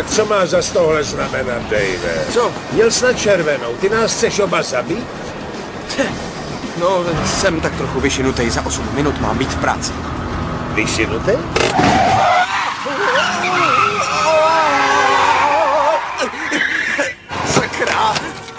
Tak 0.00 0.10
co 0.10 0.26
má 0.26 0.46
za 0.46 0.62
tohle 0.72 1.04
znamenat, 1.04 1.62
Dave? 1.62 2.24
Co? 2.32 2.52
Měl 2.72 2.90
snad 2.90 3.18
červenou, 3.18 3.74
ty 3.80 3.88
nás 3.88 4.12
chceš 4.12 4.38
oba 4.40 4.62
zabít? 4.62 5.06
No, 6.80 7.04
jsem 7.26 7.60
tak 7.60 7.76
trochu 7.76 8.00
vyšinutej, 8.00 8.50
za 8.50 8.66
8 8.66 8.88
minut 8.94 9.20
mám 9.20 9.38
být 9.38 9.48
v 9.48 9.60
práci. 9.60 9.92
Vyšinutý? 10.74 11.32
Sakra! 17.54 18.14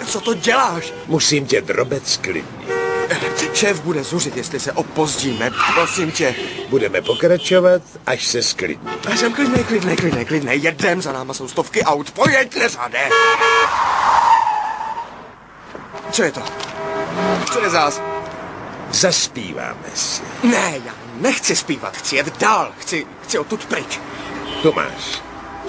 Co 0.06 0.20
to 0.20 0.34
děláš? 0.34 0.92
Musím 1.06 1.46
tě 1.46 1.60
drobec 1.60 2.12
sklidnit. 2.12 2.71
Šéf 3.54 3.80
bude 3.80 4.04
zuřit, 4.04 4.36
jestli 4.36 4.60
se 4.60 4.72
opozdíme. 4.72 5.50
Prosím 5.74 6.10
tě. 6.10 6.34
Budeme 6.68 7.02
pokračovat, 7.02 7.82
až 8.06 8.26
se 8.26 8.42
sklidní. 8.42 8.90
Já 9.10 9.16
jsem 9.16 9.32
klidnej, 9.32 9.64
klidnej, 9.64 9.96
klidnej, 9.96 10.24
klidnej. 10.24 10.62
Jedem, 10.62 11.02
za 11.02 11.12
náma 11.12 11.34
jsou 11.34 11.48
stovky 11.48 11.82
aut. 11.82 12.10
Pojeď, 12.10 12.56
neřade. 12.56 13.08
Co 16.10 16.22
je 16.22 16.32
to? 16.32 16.42
Co 17.52 17.60
je 17.60 17.70
zás? 17.70 18.00
Zaspíváme 18.90 19.88
si. 19.94 20.22
Ne, 20.42 20.80
já 20.84 20.92
nechci 21.14 21.56
zpívat, 21.56 21.96
chci 21.96 22.16
jet 22.16 22.38
dál, 22.38 22.72
chci, 22.78 23.06
chci 23.22 23.38
odtud 23.38 23.64
pryč. 23.64 24.00
Tomáš, 24.62 25.22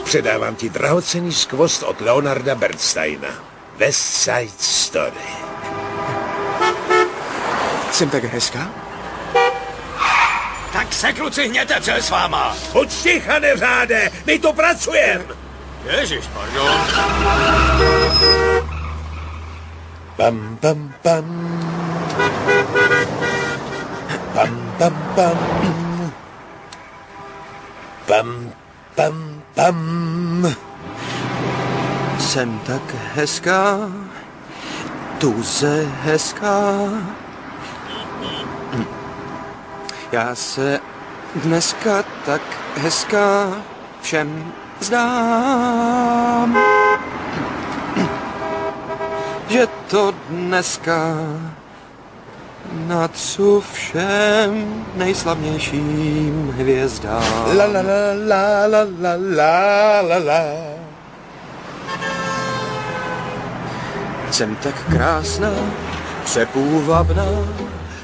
předávám 0.04 0.56
ti 0.56 0.70
drahocený 0.70 1.34
skvost 1.34 1.84
od 1.84 2.02
Leonarda 2.02 2.56
Bernsteina. 2.56 3.28
West 3.78 4.02
Side 4.02 4.52
Story. 4.60 5.43
Jsem 7.94 8.10
tak 8.10 8.24
hezká? 8.24 8.70
Tak 10.74 10.94
se 10.94 11.14
kluci 11.14 11.48
hněte, 11.48 11.82
co 11.82 11.92
je 11.92 12.02
s 12.02 12.10
váma? 12.10 12.56
Buď 12.74 12.90
ticha, 12.90 13.40
neřáde, 13.40 14.12
my 14.26 14.40
to 14.40 14.54
pracujeme. 14.54 15.24
Ježiš, 15.86 16.26
pardon. 16.34 16.78
Pam, 20.18 20.58
pam, 20.62 20.94
pam. 21.02 21.26
Pam, 24.34 24.76
pam, 24.78 25.14
pam. 25.16 25.38
Pam, 28.06 28.54
pam, 28.96 29.42
pam. 29.56 30.56
Jsem 32.20 32.60
tak 32.60 32.96
hezká, 33.14 33.78
tuze 35.18 35.86
hezká. 36.04 36.90
Já 40.14 40.36
se 40.36 40.80
dneska 41.36 42.04
tak 42.26 42.42
hezká 42.76 43.48
všem 44.02 44.54
zdám, 44.80 46.58
že 49.48 49.68
to 49.88 50.14
dneska 50.30 51.16
natřu 52.72 53.64
všem 53.74 54.86
nejslavnějším 54.96 56.54
hvězdám. 56.58 57.58
La 57.58 57.66
la 57.66 57.82
la 57.82 58.14
la 58.28 58.66
la 58.66 58.84
la 59.02 59.16
la 59.36 60.02
la 60.02 60.18
la. 60.18 60.44
Jsem 64.32 64.56
tak 64.56 64.76
krásná, 64.90 65.52
přepůvabná, 66.24 67.26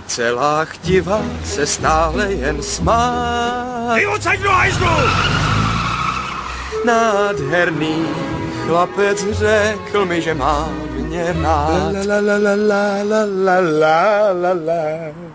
celá 0.10 0.66
chtiva 0.66 1.22
se 1.46 1.66
stále 1.66 2.34
jen 2.34 2.64
smát. 2.64 3.94
Vy 3.96 4.06
odsaď 4.06 4.40
do 4.40 4.50
hajzlu! 4.50 4.88
Nádherný 6.86 8.06
chlapec 8.66 9.26
řekl 9.32 10.06
mi, 10.06 10.22
že 10.22 10.34
má 10.34 10.70
mě 10.92 11.36
rád. 11.42 11.94
La 11.94 12.04
la 12.06 12.20
la 12.20 12.38
la 12.38 12.56
la 12.56 13.24
la 13.26 13.60
la 13.60 14.32
la 14.34 14.54
la. 14.54 15.29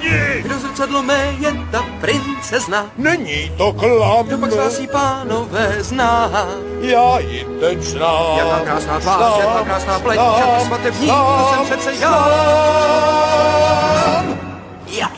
Čípni! 0.00 0.42
Kdo 0.42 0.58
zrcadlo 0.58 1.02
mé 1.02 1.36
je 1.40 1.52
ta 1.70 1.84
princezna, 2.00 2.90
Není 2.96 3.52
to 3.56 3.72
klam, 3.72 4.26
kdo 4.26 4.38
pak 4.38 4.52
spásí 4.52 4.86
pánové 4.86 5.76
zná. 5.78 6.30
já 6.80 7.18
ji 7.18 7.46
teď 7.60 7.78
znám. 7.82 8.38
Jak 8.38 8.46
má 8.46 8.60
krásná 8.60 9.00
tvář, 9.00 9.38
jak 9.40 9.54
má 9.54 9.64
krásná 9.64 9.98
pleť, 9.98 10.20
šaty 10.20 10.64
svatební, 10.66 11.06
to 11.06 11.50
jsem 11.54 11.64
přece 11.64 11.92
já. 11.94 12.10
znám. 14.14 14.40
Já. 14.86 15.12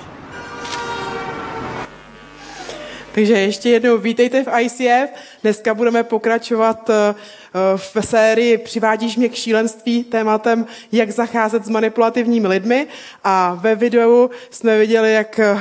Takže 3.14 3.32
ještě 3.38 3.68
jednou 3.70 3.98
vítejte 3.98 4.44
v 4.44 4.48
ICF. 4.60 5.10
Dneska 5.42 5.74
budeme 5.74 6.02
pokračovat 6.04 6.90
eh, 6.90 7.14
v 7.76 7.96
sérii 8.00 8.58
Přivádíš 8.58 9.16
mě 9.16 9.28
k 9.28 9.34
šílenství 9.34 10.04
tématem, 10.04 10.66
jak 10.92 11.10
zacházet 11.10 11.64
s 11.64 11.68
manipulativními 11.68 12.48
lidmi. 12.48 12.86
A 13.24 13.54
ve 13.54 13.74
videu 13.74 14.30
jsme 14.50 14.78
viděli, 14.78 15.12
jak 15.12 15.38
eh, 15.38 15.58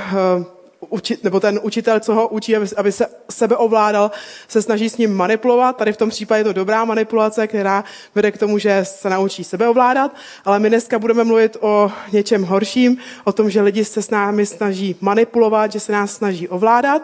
uči, 0.92 1.18
nebo 1.24 1.40
ten 1.40 1.60
učitel, 1.64 2.00
co 2.00 2.14
ho 2.14 2.28
učí, 2.28 2.56
aby, 2.56 2.66
aby 2.78 2.92
se 2.92 3.06
sebe 3.30 3.56
ovládal, 3.56 4.12
se 4.48 4.62
snaží 4.62 4.90
s 4.90 4.98
ním 4.98 5.14
manipulovat. 5.14 5.78
Tady 5.78 5.94
v 5.94 5.98
tom 5.98 6.10
případě 6.10 6.40
je 6.40 6.44
to 6.44 6.54
dobrá 6.54 6.86
manipulace, 6.86 7.48
která 7.48 7.84
vede 8.16 8.32
k 8.32 8.38
tomu, 8.38 8.58
že 8.58 8.86
se 8.86 9.10
naučí 9.10 9.44
sebe 9.44 9.68
ovládat. 9.68 10.16
Ale 10.46 10.60
my 10.60 10.70
dneska 10.70 11.00
budeme 11.00 11.24
mluvit 11.24 11.58
o 11.60 11.92
něčem 12.12 12.44
horším, 12.44 12.98
o 13.24 13.32
tom, 13.32 13.50
že 13.50 13.62
lidi 13.62 13.86
se 13.86 14.02
s 14.02 14.10
námi 14.10 14.46
snaží 14.46 14.96
manipulovat, 15.02 15.72
že 15.72 15.80
se 15.80 15.92
nás 15.92 16.12
snaží 16.12 16.48
ovládat. 16.48 17.02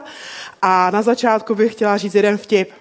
A 0.62 0.92
na 0.92 1.02
začátku 1.02 1.56
bych 1.56 1.72
chtěla 1.72 1.98
říct 1.98 2.16
jeden 2.16 2.38
vtip. 2.38 2.72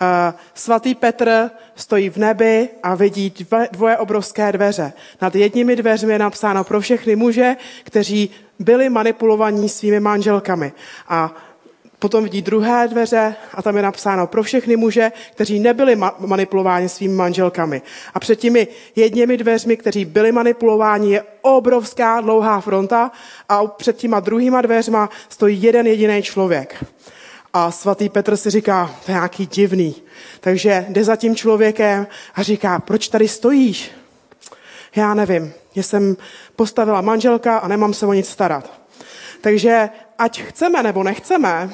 Eh, 0.00 0.34
Svatý 0.54 0.94
Petr 0.94 1.50
stojí 1.76 2.10
v 2.10 2.16
nebi 2.16 2.68
a 2.82 2.94
vidí 2.94 3.34
dvoje 3.72 3.98
obrovské 3.98 4.52
dveře. 4.52 4.92
Nad 5.20 5.34
jedními 5.34 5.76
dveřmi 5.76 6.12
je 6.12 6.18
napsáno 6.18 6.64
pro 6.64 6.80
všechny 6.80 7.16
muže, 7.16 7.56
kteří 7.84 8.30
byli 8.58 8.88
manipulovaní 8.88 9.68
svými 9.68 10.00
manželkami. 10.00 10.72
A 11.08 11.34
potom 11.98 12.24
vidí 12.24 12.42
druhé 12.42 12.88
dveře 12.88 13.34
a 13.54 13.62
tam 13.62 13.76
je 13.76 13.82
napsáno 13.82 14.26
pro 14.26 14.42
všechny 14.42 14.76
muže, 14.76 15.12
kteří 15.32 15.60
nebyli 15.60 15.96
ma- 15.96 16.14
manipulováni 16.18 16.88
svými 16.88 17.14
manželkami. 17.14 17.82
A 18.14 18.20
před 18.20 18.36
těmi 18.36 18.68
jedněmi 18.96 19.36
dveřmi, 19.36 19.76
kteří 19.76 20.04
byli 20.04 20.32
manipulováni, 20.32 21.12
je 21.12 21.24
obrovská 21.42 22.20
dlouhá 22.20 22.60
fronta 22.60 23.10
a 23.48 23.66
před 23.66 23.96
těma 23.96 24.20
druhýma 24.20 24.62
dveřma 24.62 25.10
stojí 25.28 25.62
jeden 25.62 25.86
jediný 25.86 26.22
člověk. 26.22 26.84
A 27.52 27.70
svatý 27.70 28.08
Petr 28.08 28.36
si 28.36 28.50
říká, 28.50 28.96
to 29.06 29.10
je 29.10 29.14
nějaký 29.14 29.46
divný. 29.46 29.94
Takže 30.40 30.86
jde 30.88 31.04
za 31.04 31.16
tím 31.16 31.36
člověkem 31.36 32.06
a 32.34 32.42
říká, 32.42 32.78
proč 32.78 33.08
tady 33.08 33.28
stojíš? 33.28 33.90
Já 34.96 35.14
nevím, 35.14 35.52
že 35.74 35.82
jsem 35.82 36.16
postavila 36.56 37.00
manželka 37.00 37.58
a 37.58 37.68
nemám 37.68 37.94
se 37.94 38.06
o 38.06 38.12
nic 38.12 38.28
starat. 38.28 38.72
Takže 39.40 39.88
ať 40.18 40.42
chceme 40.42 40.82
nebo 40.82 41.02
nechceme, 41.02 41.70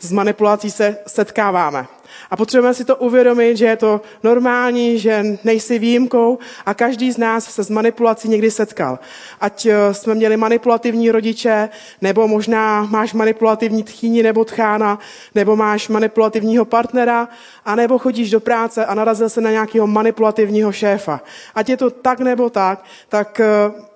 s 0.00 0.12
manipulací 0.12 0.70
se 0.70 0.96
setkáváme. 1.06 1.86
A 2.32 2.36
potřebujeme 2.36 2.74
si 2.74 2.84
to 2.84 2.96
uvědomit, 2.96 3.56
že 3.56 3.66
je 3.66 3.76
to 3.76 4.00
normální, 4.22 4.98
že 4.98 5.24
nejsi 5.44 5.78
výjimkou 5.78 6.38
a 6.66 6.74
každý 6.74 7.12
z 7.12 7.18
nás 7.18 7.44
se 7.44 7.64
s 7.64 7.70
manipulací 7.70 8.28
někdy 8.28 8.50
setkal. 8.50 8.98
Ať 9.40 9.66
eh, 9.66 9.94
jsme 9.94 10.14
měli 10.14 10.36
manipulativní 10.36 11.10
rodiče, 11.10 11.68
nebo 12.00 12.28
možná 12.28 12.82
máš 12.82 13.12
manipulativní 13.12 13.82
tchýni 13.82 14.22
nebo 14.22 14.44
tchána, 14.44 14.98
nebo 15.34 15.56
máš 15.56 15.88
manipulativního 15.88 16.64
partnera, 16.64 17.28
a 17.64 17.74
nebo 17.74 17.98
chodíš 17.98 18.30
do 18.30 18.40
práce 18.40 18.86
a 18.86 18.94
narazil 18.94 19.28
se 19.28 19.40
na 19.40 19.50
nějakého 19.50 19.86
manipulativního 19.86 20.72
šéfa. 20.72 21.20
Ať 21.54 21.68
je 21.68 21.76
to 21.76 21.90
tak 21.90 22.20
nebo 22.20 22.50
tak, 22.50 22.84
tak 23.08 23.40
eh, 23.40 23.91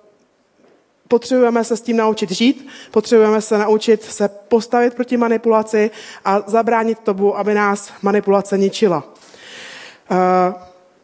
potřebujeme 1.07 1.63
se 1.63 1.77
s 1.77 1.81
tím 1.81 1.97
naučit 1.97 2.31
žít, 2.31 2.67
potřebujeme 2.91 3.41
se 3.41 3.57
naučit 3.57 4.03
se 4.03 4.27
postavit 4.27 4.93
proti 4.93 5.17
manipulaci 5.17 5.91
a 6.25 6.43
zabránit 6.47 6.99
tomu, 6.99 7.37
aby 7.37 7.53
nás 7.53 7.91
manipulace 8.01 8.57
ničila. 8.57 9.03
Uh, 10.11 10.17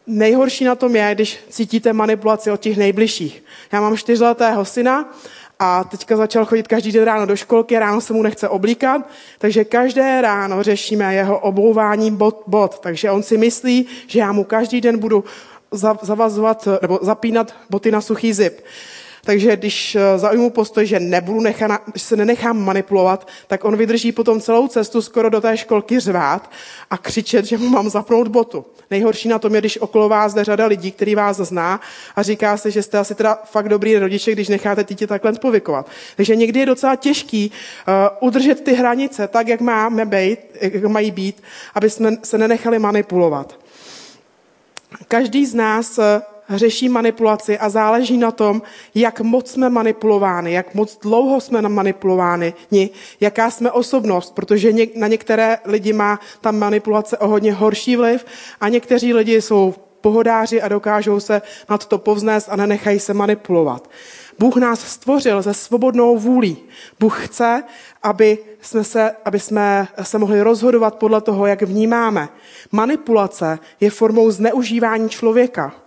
nejhorší 0.07 0.63
na 0.63 0.75
tom 0.75 0.95
je, 0.95 1.16
když 1.16 1.39
cítíte 1.50 1.94
manipulaci 1.94 2.51
od 2.51 2.60
těch 2.60 2.78
nejbližších. 2.78 3.44
Já 3.72 3.81
mám 3.81 3.98
čtyřletého 3.98 4.66
syna 4.66 5.13
a 5.60 5.83
teďka 5.83 6.18
začal 6.18 6.45
chodit 6.45 6.68
každý 6.68 6.92
den 6.92 7.04
ráno 7.04 7.25
do 7.25 7.36
školky, 7.36 7.80
ráno 7.80 8.01
se 8.01 8.13
mu 8.13 8.24
nechce 8.24 8.50
oblíkat, 8.50 9.01
takže 9.38 9.63
každé 9.63 10.22
ráno 10.22 10.63
řešíme 10.63 11.16
jeho 11.16 11.39
obouvání 11.39 12.12
bod, 12.12 12.44
bod. 12.48 12.80
Takže 12.80 13.12
on 13.12 13.24
si 13.24 13.38
myslí, 13.38 13.88
že 14.07 14.19
já 14.19 14.31
mu 14.31 14.44
každý 14.44 14.81
den 14.81 14.98
budu 14.98 15.24
zavazovat 16.01 16.68
nebo 16.81 17.00
zapínat 17.01 17.54
boty 17.69 17.92
na 17.92 18.01
suchý 18.01 18.33
zip. 18.33 18.62
Takže 19.25 19.56
když 19.56 19.96
eh, 19.96 20.20
zaujmu 20.20 20.50
postoj, 20.50 20.86
že 20.86 21.00
nebudu 21.00 21.42
nechat, 21.42 21.81
že 21.96 22.04
se 22.04 22.16
nenechám 22.16 22.66
manipulovat, 22.66 23.28
tak 23.48 23.66
on 23.66 23.78
vydrží 23.78 24.12
potom 24.12 24.42
celou 24.42 24.68
cestu 24.68 25.02
skoro 25.02 25.30
do 25.30 25.42
té 25.42 25.58
školky 25.58 26.00
řvát 26.00 26.52
a 26.90 26.98
křičet, 26.98 27.46
že 27.46 27.58
mu 27.58 27.70
mám 27.70 27.90
zapnout 27.90 28.28
botu. 28.28 28.66
Nejhorší 28.92 29.30
na 29.30 29.40
tom 29.40 29.56
je, 29.56 29.62
když 29.62 29.78
okolo 29.78 30.10
vás 30.10 30.34
jde 30.34 30.44
řada 30.44 30.66
lidí, 30.66 30.92
který 30.92 31.16
vás 31.16 31.38
zná 31.38 31.81
a 32.16 32.24
říká 32.24 32.58
se, 32.58 32.72
že 32.72 32.84
jste 32.84 32.98
asi 32.98 33.16
teda 33.16 33.40
fakt 33.46 33.70
dobrý 33.70 33.98
rodiče, 33.98 34.31
když 34.31 34.48
necháte 34.48 34.84
dítě 34.84 35.08
takhle 35.08 35.34
povykovat. 35.34 35.90
Takže 36.16 36.36
někdy 36.36 36.60
je 36.60 36.66
docela 36.66 36.96
těžký 36.96 37.52
uh, 37.52 38.28
udržet 38.28 38.62
ty 38.62 38.74
hranice 38.74 39.28
tak, 39.28 39.48
jak 39.48 39.62
máme 39.62 40.06
být, 40.06 40.40
jak 40.62 40.84
mají 40.84 41.12
být, 41.12 41.44
aby 41.76 41.90
jsme 41.90 42.18
se 42.24 42.38
nenechali 42.38 42.80
manipulovat. 42.80 43.60
Každý 45.08 45.46
z 45.46 45.54
nás 45.54 46.00
eh, 46.50 46.57
řeší 46.57 46.90
manipulaci 46.90 47.57
a 47.57 47.69
záleží 47.69 48.18
na 48.18 48.31
tom, 48.31 48.62
jak 48.95 49.22
moc 49.22 49.51
jsme 49.51 49.69
manipulováni, 49.69 50.54
jak 50.54 50.75
moc 50.75 50.98
dlouho 50.98 51.42
jsme 51.42 51.62
manipulováni, 51.62 52.54
jaká 53.19 53.51
jsme 53.51 53.72
osobnost, 53.72 54.36
protože 54.36 54.74
na 54.95 55.07
některé 55.07 55.57
lidi 55.66 55.94
má 55.94 56.19
ta 56.42 56.51
manipulace 56.51 57.18
o 57.18 57.28
hodně 57.28 57.54
horší 57.54 57.95
vliv 57.95 58.25
a 58.62 58.69
někteří 58.69 59.13
lidi 59.13 59.42
jsou 59.42 59.74
pohodáři 60.01 60.62
a 60.62 60.68
dokážou 60.68 61.19
se 61.19 61.42
nad 61.69 61.86
to 61.86 61.98
povznést 61.98 62.50
a 62.51 62.56
nenechají 62.56 63.00
se 63.00 63.13
manipulovat. 63.13 63.90
Bůh 64.40 64.56
nás 64.56 64.80
stvořil 64.80 65.44
se 65.44 65.54
svobodnou 65.54 66.18
vůlí. 66.18 66.57
Bůh 67.00 67.25
chce, 67.28 67.63
aby 68.04 68.38
jsme, 68.62 68.84
se, 68.84 69.16
aby 69.25 69.40
jsme 69.40 69.88
se 70.01 70.18
mohli 70.18 70.42
rozhodovat 70.42 70.95
podle 70.95 71.22
toho, 71.22 71.48
jak 71.48 71.62
vnímáme. 71.62 72.30
Manipulace 72.72 73.60
je 73.80 73.90
formou 73.90 74.31
zneužívání 74.31 75.10
člověka. 75.10 75.82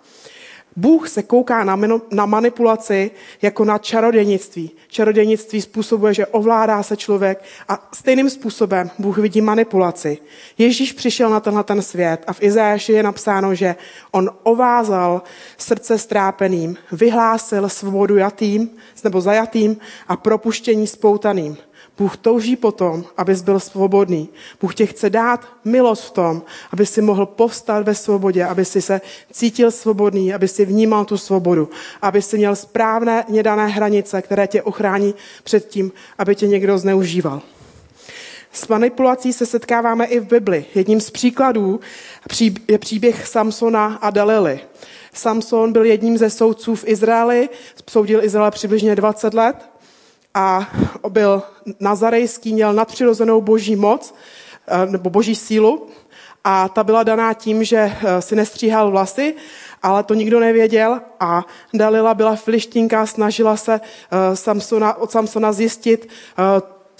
Bůh 0.76 1.08
se 1.08 1.22
kouká 1.22 1.64
na, 1.64 1.78
na 2.10 2.26
manipulaci 2.26 3.10
jako 3.42 3.64
na 3.64 3.78
čarodějnictví. 3.78 4.70
Čarodějnictví 4.88 5.60
způsobuje, 5.60 6.14
že 6.14 6.26
ovládá 6.26 6.82
se 6.82 6.96
člověk 6.96 7.44
a 7.68 7.88
stejným 7.94 8.30
způsobem 8.30 8.90
Bůh 8.98 9.18
vidí 9.18 9.40
manipulaci. 9.40 10.18
Ježíš 10.58 10.92
přišel 10.92 11.30
na 11.30 11.40
tenhle 11.40 11.64
ten 11.64 11.82
svět 11.82 12.24
a 12.26 12.32
v 12.32 12.42
Izajáši 12.42 12.92
je 12.92 13.02
napsáno, 13.02 13.54
že 13.54 13.76
on 14.10 14.30
ovázal 14.42 15.22
srdce 15.58 15.98
strápeným, 15.98 16.76
vyhlásil 16.92 17.68
svobodu 17.68 18.16
jatým 18.16 18.70
nebo 19.04 19.20
zajatým 19.20 19.76
a 20.08 20.16
propuštění 20.16 20.86
spoutaným. 20.86 21.56
Bůh 21.98 22.16
touží 22.16 22.56
potom, 22.56 23.04
abys 23.16 23.42
byl 23.42 23.60
svobodný. 23.60 24.28
Bůh 24.60 24.74
tě 24.74 24.86
chce 24.86 25.10
dát 25.10 25.48
milost 25.64 26.04
v 26.04 26.10
tom, 26.10 26.42
aby 26.72 26.86
si 26.86 27.02
mohl 27.02 27.26
povstat 27.26 27.86
ve 27.86 27.94
svobodě, 27.94 28.44
aby 28.44 28.64
si 28.64 28.82
se 28.82 29.00
cítil 29.32 29.70
svobodný, 29.70 30.34
aby 30.34 30.48
si 30.48 30.64
vnímal 30.64 31.04
tu 31.04 31.18
svobodu, 31.18 31.68
aby 32.02 32.22
si 32.22 32.36
měl 32.36 32.56
správné 32.56 33.24
nědané 33.28 33.66
hranice, 33.66 34.22
které 34.22 34.46
tě 34.46 34.62
ochrání 34.62 35.14
před 35.44 35.68
tím, 35.68 35.92
aby 36.18 36.34
tě 36.34 36.46
někdo 36.46 36.78
zneužíval. 36.78 37.42
S 38.52 38.68
manipulací 38.68 39.32
se 39.32 39.46
setkáváme 39.46 40.04
i 40.04 40.20
v 40.20 40.26
Bibli. 40.26 40.64
Jedním 40.74 41.00
z 41.00 41.10
příkladů 41.10 41.80
je 42.68 42.78
příběh 42.78 43.26
Samsona 43.26 43.98
a 44.02 44.10
Dalily. 44.10 44.60
Samson 45.12 45.72
byl 45.72 45.84
jedním 45.84 46.18
ze 46.18 46.30
soudců 46.30 46.74
v 46.74 46.84
Izraeli, 46.88 47.48
soudil 47.90 48.24
Izrael 48.24 48.50
přibližně 48.50 48.96
20 48.96 49.34
let 49.34 49.56
a 50.36 50.68
byl 51.08 51.42
nazarejský, 51.80 52.52
měl 52.52 52.72
nadpřirozenou 52.72 53.40
boží 53.40 53.76
moc 53.76 54.14
eh, 54.68 54.86
nebo 54.86 55.10
boží 55.10 55.34
sílu 55.34 55.86
a 56.44 56.68
ta 56.68 56.84
byla 56.84 57.02
daná 57.02 57.34
tím, 57.34 57.64
že 57.64 57.76
eh, 57.76 58.22
si 58.22 58.36
nestříhal 58.36 58.90
vlasy, 58.90 59.34
ale 59.82 60.02
to 60.02 60.14
nikdo 60.14 60.40
nevěděl 60.40 61.00
a 61.20 61.44
Dalila 61.74 62.14
byla 62.14 62.36
filištínka, 62.36 63.06
snažila 63.06 63.56
se 63.56 63.80
eh, 63.80 64.36
Samsona, 64.36 64.94
od 64.94 65.10
Samsona 65.10 65.52
zjistit, 65.52 66.08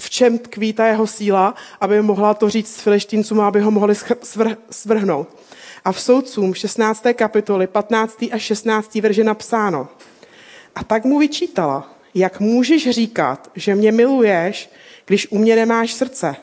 v 0.01 0.11
čem 0.11 0.39
tkví 0.39 0.73
ta 0.73 0.87
jeho 0.87 1.07
síla, 1.07 1.55
aby 1.81 2.03
mohla 2.03 2.35
to 2.35 2.51
říct 2.51 2.81
filištíncům, 2.81 3.41
aby 3.41 3.61
ho 3.61 3.71
mohli 3.71 3.95
svrhnout. 4.71 5.29
A 5.85 5.93
v 5.93 6.01
soudcům 6.01 6.55
16. 6.55 7.05
kapitoly 7.13 7.67
15. 7.67 8.25
a 8.33 8.39
16. 8.39 8.95
verže 8.95 9.25
napsáno. 9.25 9.89
A 10.75 10.85
tak 10.85 11.05
mu 11.05 11.19
vyčítala, 11.19 11.96
jak 12.17 12.41
můžeš 12.41 12.91
říkat, 12.91 13.51
že 13.55 13.75
mě 13.75 13.93
miluješ, 13.93 14.71
když 15.07 15.31
u 15.31 15.39
mě 15.39 15.57
nemáš 15.57 15.93
srdce? 15.93 16.37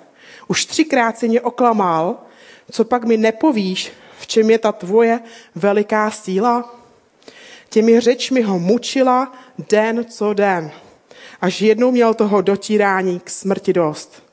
Už 0.48 0.66
třikrát 0.66 1.18
si 1.18 1.28
mě 1.28 1.42
oklamal, 1.42 2.18
co 2.72 2.86
pak 2.86 3.04
mi 3.04 3.18
nepovíš, 3.18 3.92
v 4.20 4.28
čem 4.28 4.50
je 4.50 4.60
ta 4.60 4.72
tvoje 4.72 5.20
veliká 5.56 6.12
síla? 6.12 6.76
Těmi 7.70 8.00
řečmi 8.00 8.42
ho 8.42 8.60
mučila 8.60 9.34
den 9.70 10.06
co 10.10 10.34
den, 10.34 10.72
až 11.42 11.62
jednou 11.62 11.92
měl 11.92 12.14
toho 12.14 12.42
dotírání 12.42 13.20
k 13.20 13.30
smrti 13.30 13.74
dost. 13.74 14.24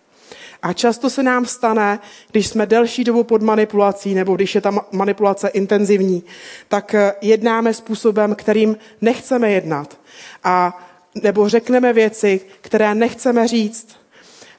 A 0.63 0.73
často 0.73 1.11
se 1.11 1.23
nám 1.23 1.47
stane, 1.47 1.99
když 2.31 2.47
jsme 2.47 2.67
delší 2.67 3.05
dobu 3.05 3.25
pod 3.25 3.43
manipulací 3.43 4.15
nebo 4.15 4.37
když 4.37 4.55
je 4.55 4.61
ta 4.61 4.87
manipulace 4.93 5.49
intenzivní, 5.49 6.25
tak 6.69 6.95
jednáme 7.21 7.75
způsobem, 7.75 8.35
kterým 8.35 8.77
nechceme 9.01 9.51
jednat. 9.51 9.99
A 10.45 10.87
nebo 11.15 11.49
řekneme 11.49 11.93
věci, 11.93 12.41
které 12.61 12.95
nechceme 12.95 13.49
říct. 13.49 13.97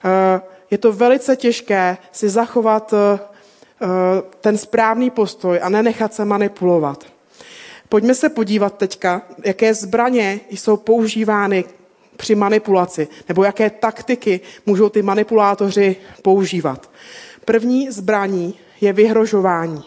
Eh, 0.05 0.41
je 0.71 0.77
to 0.77 0.91
velice 0.91 1.35
těžké 1.35 1.97
si 2.11 2.29
zachovat 2.29 2.93
eh, 2.93 3.19
eh, 3.81 3.87
ten 4.41 4.57
správný 4.57 5.09
postoj 5.09 5.59
a 5.63 5.69
nenechat 5.69 6.13
se 6.13 6.25
manipulovat. 6.25 7.05
Pojďme 7.89 8.15
se 8.15 8.29
podívat 8.29 8.77
teďka, 8.77 9.21
jaké 9.45 9.73
zbraně 9.73 10.39
jsou 10.49 10.77
používány 10.77 11.63
při 12.17 12.35
manipulaci, 12.35 13.07
nebo 13.27 13.43
jaké 13.43 13.69
taktiky 13.69 14.39
můžou 14.65 14.89
ty 14.89 15.01
manipulátoři 15.01 15.95
používat. 16.21 16.89
První 17.45 17.91
zbraní 17.91 18.59
je 18.81 18.93
vyhrožování. 18.93 19.83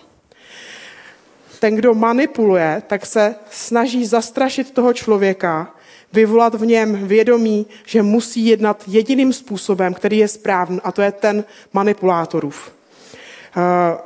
Ten, 1.60 1.76
kdo 1.76 1.94
manipuluje, 1.94 2.82
tak 2.87 3.06
se 3.06 3.34
snaží 3.50 4.06
zastrašit 4.06 4.70
toho 4.70 4.93
člověka, 4.93 5.73
vyvolat 6.14 6.55
v 6.55 6.66
něm 6.66 7.06
vědomí, 7.06 7.66
že 7.87 8.02
musí 8.02 8.46
jednat 8.46 8.84
jediným 8.87 9.32
způsobem, 9.32 9.94
který 9.94 10.19
je 10.19 10.28
správný, 10.28 10.81
a 10.84 10.93
to 10.93 11.02
je 11.02 11.12
ten 11.12 11.44
manipulátorův. 11.72 12.72
Eh, 13.56 13.99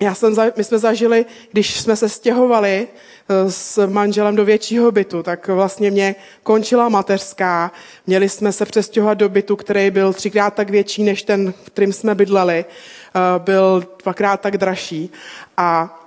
já 0.00 0.14
jsem, 0.14 0.34
my 0.56 0.64
jsme 0.64 0.78
zažili, 0.78 1.26
když 1.52 1.80
jsme 1.80 1.96
se 1.96 2.08
stěhovali 2.08 2.88
eh, 2.88 3.50
s 3.50 3.86
manželem 3.86 4.36
do 4.36 4.44
většího 4.44 4.92
bytu, 4.92 5.22
tak 5.22 5.48
vlastně 5.48 5.90
mě 5.90 6.14
končila 6.42 6.88
mateřská. 6.88 7.72
Měli 8.06 8.28
jsme 8.28 8.52
se 8.52 8.66
přestěhovat 8.66 9.18
do 9.18 9.28
bytu, 9.28 9.56
který 9.56 9.90
byl 9.90 10.12
třikrát 10.12 10.54
tak 10.54 10.70
větší 10.70 11.02
než 11.02 11.22
ten, 11.22 11.52
v 11.52 11.70
kterým 11.70 11.92
jsme 11.92 12.14
bydleli. 12.14 12.64
Eh, 12.64 13.20
byl 13.38 13.84
dvakrát 14.02 14.40
tak 14.40 14.58
dražší. 14.58 15.10
A 15.56 15.98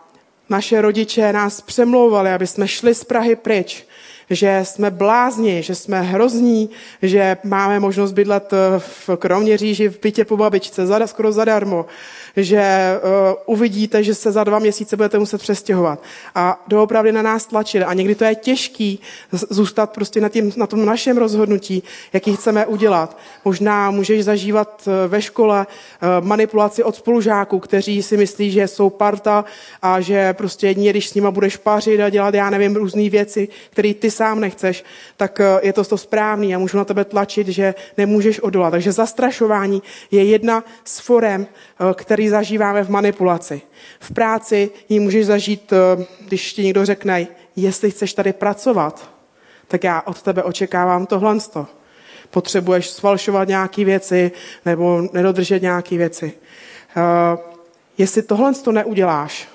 naše 0.49 0.81
rodiče 0.81 1.33
nás 1.33 1.61
přemlouvali, 1.61 2.31
aby 2.31 2.47
jsme 2.47 2.67
šli 2.67 2.95
z 2.95 3.03
Prahy 3.03 3.35
pryč, 3.35 3.85
že 4.29 4.59
jsme 4.63 4.91
blázni, 4.91 5.63
že 5.63 5.75
jsme 5.75 6.01
hrozní, 6.01 6.69
že 7.01 7.37
máme 7.43 7.79
možnost 7.79 8.11
bydlet 8.11 8.53
eh, 8.53 8.79
v 8.79 9.09
Kroměříži 9.17 9.89
v 9.89 9.99
bytě 10.01 10.25
po 10.25 10.37
babičce 10.37 10.87
zada, 10.87 11.07
skoro 11.07 11.31
zadarmo, 11.31 11.85
že 12.37 12.93
uh, 13.45 13.55
uvidíte, 13.55 14.03
že 14.03 14.15
se 14.15 14.31
za 14.31 14.43
dva 14.43 14.59
měsíce 14.59 14.95
budete 14.95 15.19
muset 15.19 15.41
přestěhovat. 15.41 16.03
A 16.35 16.63
doopravdy 16.67 17.11
na 17.11 17.21
nás 17.21 17.45
tlačili. 17.45 17.83
A 17.83 17.93
někdy 17.93 18.15
to 18.15 18.23
je 18.23 18.35
těžký 18.35 18.99
zůstat 19.31 19.91
prostě 19.91 20.21
na, 20.21 20.29
tím, 20.29 20.51
na 20.57 20.67
tom 20.67 20.85
našem 20.85 21.17
rozhodnutí, 21.17 21.83
jaký 22.13 22.35
chceme 22.35 22.65
udělat. 22.65 23.17
Možná 23.45 23.91
můžeš 23.91 24.23
zažívat 24.23 24.87
eh, 24.87 25.07
ve 25.07 25.21
škole 25.21 25.67
manipulaci 26.19 26.83
od 26.83 26.95
spolužáků, 26.95 27.59
kteří 27.59 28.03
si 28.03 28.17
myslí, 28.17 28.51
že 28.51 28.67
jsou 28.67 28.89
parta 28.89 29.45
a 29.81 30.01
že 30.01 30.33
prostě 30.33 30.67
jedině, 30.67 30.89
když 30.89 31.09
s 31.09 31.13
nima 31.13 31.31
budeš 31.31 31.57
pařit 31.57 32.01
a 32.01 32.09
dělat, 32.09 32.33
já 32.33 32.49
nevím, 32.49 32.75
různé 32.75 33.09
věci, 33.09 33.47
které 33.69 33.93
ty 33.93 34.11
sám 34.15 34.39
nechceš, 34.39 34.83
tak 35.17 35.41
je 35.61 35.73
to 35.73 35.83
to 35.83 35.97
správný 35.97 36.55
a 36.55 36.59
můžu 36.59 36.77
na 36.77 36.85
tebe 36.85 37.05
tlačit, 37.05 37.47
že 37.47 37.75
nemůžeš 37.97 38.39
odolat. 38.39 38.71
Takže 38.71 38.91
zastrašování 38.91 39.83
je 40.11 40.23
jedna 40.23 40.63
z 40.83 40.99
forem, 40.99 41.47
který 41.93 42.15
který 42.15 42.29
zažíváme 42.29 42.83
v 42.83 42.89
manipulaci. 42.89 43.61
V 43.99 44.11
práci 44.11 44.71
ji 44.89 44.99
můžeš 44.99 45.25
zažít, 45.25 45.73
eh, 45.73 46.05
když 46.27 46.53
ti 46.53 46.63
někdo 46.63 46.85
řekne, 46.85 47.27
jestli 47.55 47.91
chceš 47.91 48.13
tady 48.13 48.33
pracovat, 48.33 49.11
tak 49.67 49.83
já 49.83 50.01
od 50.01 50.21
tebe 50.21 50.43
očekávám 50.43 51.05
tohle. 51.05 51.37
Potřebuješ 52.29 52.89
sfalšovat 52.89 53.47
nějaké 53.47 53.85
věci 53.85 54.31
nebo 54.65 55.09
nedodržet 55.13 55.61
nějaké 55.61 55.97
věci. 55.97 56.33
Jestli 57.97 58.21
tohle 58.21 58.53
to 58.53 58.71
neuděláš, 58.71 59.47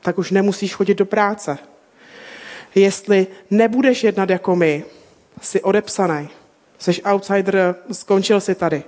tak 0.00 0.18
už 0.18 0.30
nemusíš 0.30 0.74
chodit 0.74 0.98
do 0.98 1.06
práce. 1.06 1.58
Jestli 2.74 3.26
nebudeš 3.50 4.04
jednat 4.04 4.30
jako 4.30 4.56
my, 4.56 4.84
jsi 5.42 5.62
odepsaný, 5.62 6.28
jsi 6.78 7.02
outsider, 7.02 7.74
skončil 7.92 8.40
si 8.40 8.54
tady. 8.54 8.82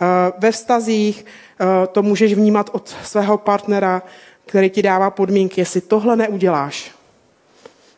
Uh, 0.00 0.40
ve 0.40 0.52
vztazích 0.52 1.24
Eh, 1.60 1.86
to 1.86 2.02
můžeš 2.02 2.34
vnímat 2.34 2.70
od 2.72 2.88
svého 2.88 3.38
partnera, 3.38 4.02
který 4.46 4.70
ti 4.70 4.82
dává 4.82 5.10
podmínky. 5.10 5.60
Jestli 5.60 5.80
tohle 5.80 6.16
neuděláš, 6.16 6.92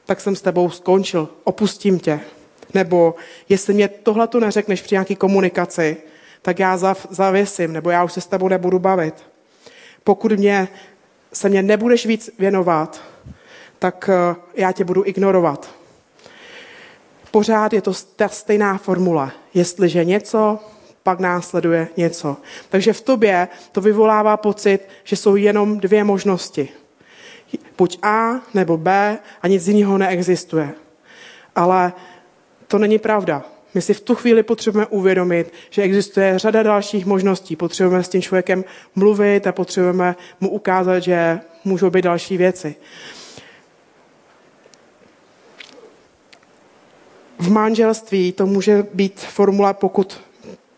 tak 0.07 0.21
jsem 0.21 0.37
s 0.37 0.43
tebou 0.43 0.71
skončil, 0.71 1.29
opustím 1.45 1.99
tě. 1.99 2.21
Nebo 2.75 3.15
jestli 3.49 3.75
mě 3.75 3.89
tohle 3.89 4.27
tu 4.27 4.41
neřekneš 4.41 4.83
při 4.83 4.95
nějaké 4.95 5.15
komunikaci, 5.15 5.97
tak 6.43 6.59
já 6.59 6.77
zav, 6.77 7.07
zavěsím, 7.11 7.73
nebo 7.73 7.91
já 7.91 8.05
už 8.05 8.13
se 8.13 8.21
s 8.21 8.27
tebou 8.27 8.49
nebudu 8.49 8.79
bavit. 8.79 9.15
Pokud 10.05 10.33
mě, 10.33 10.69
se 11.33 11.49
mě 11.49 11.63
nebudeš 11.63 12.07
víc 12.07 12.31
věnovat, 12.39 13.01
tak 13.79 14.11
eh, 14.13 14.37
já 14.55 14.73
tě 14.73 14.85
budu 14.85 15.07
ignorovat. 15.07 15.71
Pořád 17.31 17.73
je 17.73 17.83
to 17.83 17.93
ta 18.17 18.29
stejná 18.29 18.79
formule. 18.79 19.31
Jestliže 19.55 20.05
něco, 20.05 20.59
pak 21.03 21.21
následuje 21.21 21.89
něco. 21.97 22.37
Takže 22.69 22.93
v 22.93 23.01
tobě 23.01 23.49
to 23.73 23.81
vyvolává 23.81 24.37
pocit, 24.37 24.89
že 25.05 25.17
jsou 25.17 25.37
jenom 25.37 25.81
dvě 25.81 26.05
možnosti. 26.05 26.69
Buď 27.79 27.99
A 28.03 28.41
nebo 28.55 28.77
B 28.77 29.19
a 29.43 29.49
nic 29.49 29.69
jiného 29.69 29.99
neexistuje. 29.99 30.75
Ale 31.57 31.93
to 32.69 32.79
není 32.79 32.99
pravda. 32.99 33.45
My 33.75 33.83
si 33.83 33.95
v 33.95 34.01
tu 34.01 34.15
chvíli 34.15 34.43
potřebujeme 34.43 34.87
uvědomit, 34.87 35.53
že 35.71 35.83
existuje 35.83 36.39
řada 36.39 36.63
dalších 36.63 37.07
možností. 37.07 37.57
Potřebujeme 37.57 38.03
s 38.03 38.09
tím 38.09 38.23
člověkem 38.23 38.65
mluvit 38.95 39.47
a 39.47 39.53
potřebujeme 39.53 40.17
mu 40.41 40.51
ukázat, 40.51 40.99
že 40.99 41.41
můžou 41.65 41.91
být 41.91 42.05
další 42.05 42.37
věci. 42.37 42.75
V 47.39 47.51
manželství 47.51 48.33
to 48.33 48.47
může 48.47 48.87
být 48.95 49.21
formula, 49.21 49.73
pokud 49.73 50.21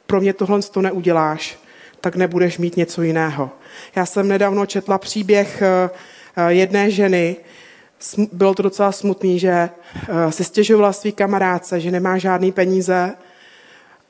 pro 0.06 0.20
mě 0.20 0.32
tohle 0.32 0.62
to 0.62 0.82
neuděláš, 0.82 1.58
tak 2.00 2.16
nebudeš 2.16 2.58
mít 2.58 2.76
něco 2.76 3.02
jiného. 3.02 3.50
Já 3.96 4.06
jsem 4.06 4.28
nedávno 4.28 4.66
četla 4.66 4.98
příběh 4.98 5.62
eh, 5.62 5.90
eh, 6.36 6.52
jedné 6.52 6.90
ženy, 6.90 7.36
bylo 8.32 8.54
to 8.54 8.62
docela 8.62 8.92
smutný, 8.92 9.38
že 9.38 9.50
eh, 9.50 10.32
si 10.32 10.44
stěžovala 10.44 10.92
svý 10.92 11.12
kamarádce, 11.12 11.80
že 11.80 11.90
nemá 11.90 12.18
žádný 12.18 12.52
peníze 12.52 13.14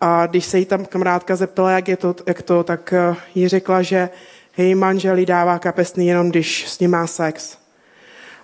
a 0.00 0.26
když 0.26 0.44
se 0.44 0.58
jí 0.58 0.64
tam 0.64 0.84
kamarádka 0.84 1.36
zeptala, 1.36 1.70
jak, 1.70 1.88
je 1.88 1.96
to, 1.96 2.14
jak 2.26 2.42
to, 2.42 2.64
tak 2.64 2.94
jí 3.34 3.48
řekla, 3.48 3.82
že 3.82 4.08
její 4.56 4.74
manžel 4.74 5.24
dává 5.24 5.58
kapesný 5.58 6.06
jenom, 6.06 6.30
když 6.30 6.68
s 6.68 6.78
ním 6.78 6.90
má 6.90 7.06
sex. 7.06 7.58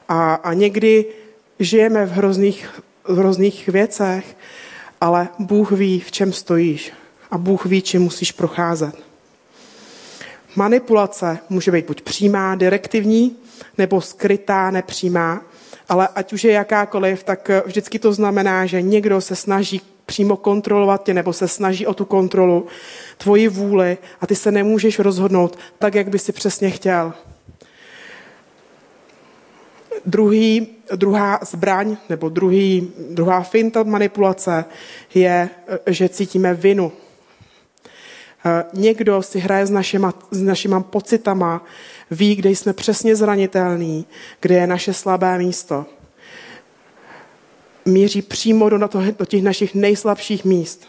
A, 0.08 0.34
a 0.34 0.52
někdy 0.52 1.04
žijeme 1.58 2.06
v 2.06 2.12
hrozných, 2.12 2.82
v 3.08 3.16
hrozných 3.16 3.68
věcech, 3.68 4.36
ale 5.00 5.28
Bůh 5.38 5.72
ví, 5.72 6.00
v 6.00 6.12
čem 6.12 6.32
stojíš 6.32 6.92
a 7.30 7.38
Bůh 7.38 7.66
ví, 7.66 7.82
čím 7.82 8.02
musíš 8.02 8.32
procházet. 8.32 8.94
Manipulace 10.56 11.38
může 11.48 11.70
být 11.70 11.86
buď 11.86 12.02
přímá, 12.02 12.54
direktivní, 12.54 13.36
nebo 13.78 14.00
skrytá, 14.00 14.70
nepřímá, 14.70 15.42
ale 15.88 16.08
ať 16.14 16.32
už 16.32 16.44
je 16.44 16.52
jakákoliv, 16.52 17.24
tak 17.24 17.50
vždycky 17.66 17.98
to 17.98 18.12
znamená, 18.12 18.66
že 18.66 18.82
někdo 18.82 19.20
se 19.20 19.36
snaží 19.36 19.80
přímo 20.06 20.36
kontrolovat 20.36 21.04
tě 21.04 21.14
nebo 21.14 21.32
se 21.32 21.48
snaží 21.48 21.86
o 21.86 21.94
tu 21.94 22.04
kontrolu, 22.04 22.66
tvoji 23.18 23.48
vůli 23.48 23.98
a 24.20 24.26
ty 24.26 24.34
se 24.34 24.50
nemůžeš 24.50 24.98
rozhodnout 24.98 25.58
tak, 25.78 25.94
jak 25.94 26.08
by 26.08 26.18
si 26.18 26.32
přesně 26.32 26.70
chtěl. 26.70 27.12
Druhý, 30.06 30.66
druhá 30.94 31.40
zbraň 31.42 31.96
nebo 32.08 32.28
druhý, 32.28 32.92
druhá 33.10 33.40
finta 33.40 33.82
manipulace 33.82 34.64
je, 35.14 35.50
že 35.86 36.08
cítíme 36.08 36.54
vinu 36.54 36.92
Eh, 38.46 38.64
někdo 38.72 39.22
si 39.22 39.38
hraje 39.38 39.66
s 39.66 39.70
našima, 39.70 40.14
s 40.30 40.42
našima 40.42 40.80
pocitama, 40.80 41.64
ví, 42.10 42.36
kde 42.36 42.50
jsme 42.50 42.72
přesně 42.72 43.16
zranitelní, 43.16 44.06
kde 44.40 44.54
je 44.54 44.66
naše 44.66 44.92
slabé 44.92 45.38
místo. 45.38 45.86
Míří 47.84 48.22
přímo 48.22 48.68
do, 48.68 48.88
toho, 48.88 49.04
do 49.18 49.24
těch 49.24 49.42
našich 49.42 49.74
nejslabších 49.74 50.44
míst. 50.44 50.88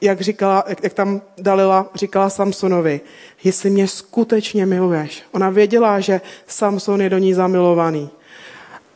Jak, 0.00 0.20
říkala, 0.20 0.64
jak, 0.68 0.84
jak 0.84 0.92
tam 0.92 1.22
Dalila 1.38 1.90
říkala 1.94 2.30
Samsonovi, 2.30 3.00
jestli 3.44 3.70
mě 3.70 3.88
skutečně 3.88 4.66
miluješ. 4.66 5.22
Ona 5.32 5.50
věděla, 5.50 6.00
že 6.00 6.20
Samson 6.46 7.02
je 7.02 7.10
do 7.10 7.18
ní 7.18 7.34
zamilovaný, 7.34 8.10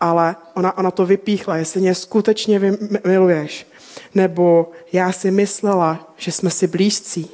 ale 0.00 0.36
ona, 0.54 0.78
ona 0.78 0.90
to 0.90 1.06
vypíchla, 1.06 1.56
jestli 1.56 1.80
mě 1.80 1.94
skutečně 1.94 2.60
miluješ. 3.06 3.66
Nebo 4.14 4.70
já 4.92 5.12
si 5.12 5.30
myslela, 5.30 6.14
že 6.16 6.32
jsme 6.32 6.50
si 6.50 6.66
blízcí 6.66 7.30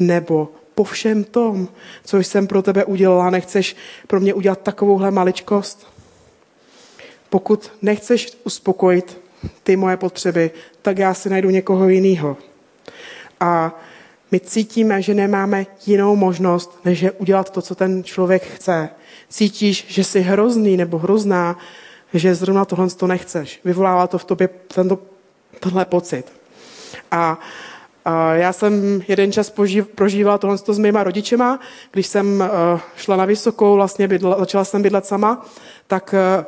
nebo 0.00 0.48
po 0.74 0.84
všem 0.84 1.24
tom, 1.24 1.68
co 2.04 2.18
jsem 2.18 2.46
pro 2.46 2.62
tebe 2.62 2.84
udělala, 2.84 3.30
nechceš 3.30 3.76
pro 4.06 4.20
mě 4.20 4.34
udělat 4.34 4.62
takovouhle 4.62 5.10
maličkost? 5.10 5.86
Pokud 7.30 7.72
nechceš 7.82 8.38
uspokojit 8.44 9.20
ty 9.62 9.76
moje 9.76 9.96
potřeby, 9.96 10.50
tak 10.82 10.98
já 10.98 11.14
si 11.14 11.30
najdu 11.30 11.50
někoho 11.50 11.88
jiného. 11.88 12.36
A 13.40 13.74
my 14.30 14.40
cítíme, 14.40 15.02
že 15.02 15.14
nemáme 15.14 15.66
jinou 15.86 16.16
možnost, 16.16 16.78
než 16.84 17.00
je 17.00 17.10
udělat 17.10 17.50
to, 17.50 17.62
co 17.62 17.74
ten 17.74 18.04
člověk 18.04 18.42
chce. 18.42 18.88
Cítíš, 19.28 19.86
že 19.88 20.04
jsi 20.04 20.20
hrozný 20.20 20.76
nebo 20.76 20.98
hrozná, 20.98 21.58
že 22.14 22.34
zrovna 22.34 22.64
tohle 22.64 22.90
to 22.90 23.06
nechceš. 23.06 23.60
Vyvolává 23.64 24.06
to 24.06 24.18
v 24.18 24.24
tobě 24.24 24.48
tento, 24.48 24.98
tenhle 25.60 25.84
pocit. 25.84 26.32
A 27.10 27.38
já 28.32 28.52
jsem 28.52 29.02
jeden 29.08 29.32
čas 29.32 29.52
prožívala 29.94 30.38
tohle 30.38 30.58
s 30.58 30.78
mýma 30.78 31.04
rodičema, 31.04 31.60
když 31.90 32.06
jsem 32.06 32.42
eh, 32.42 32.80
šla 32.96 33.16
na 33.16 33.24
vysokou, 33.24 33.74
vlastně 33.74 34.08
bydla, 34.08 34.38
začala 34.38 34.64
jsem 34.64 34.82
bydlet 34.82 35.06
sama, 35.06 35.46
tak 35.86 36.14
eh, 36.14 36.44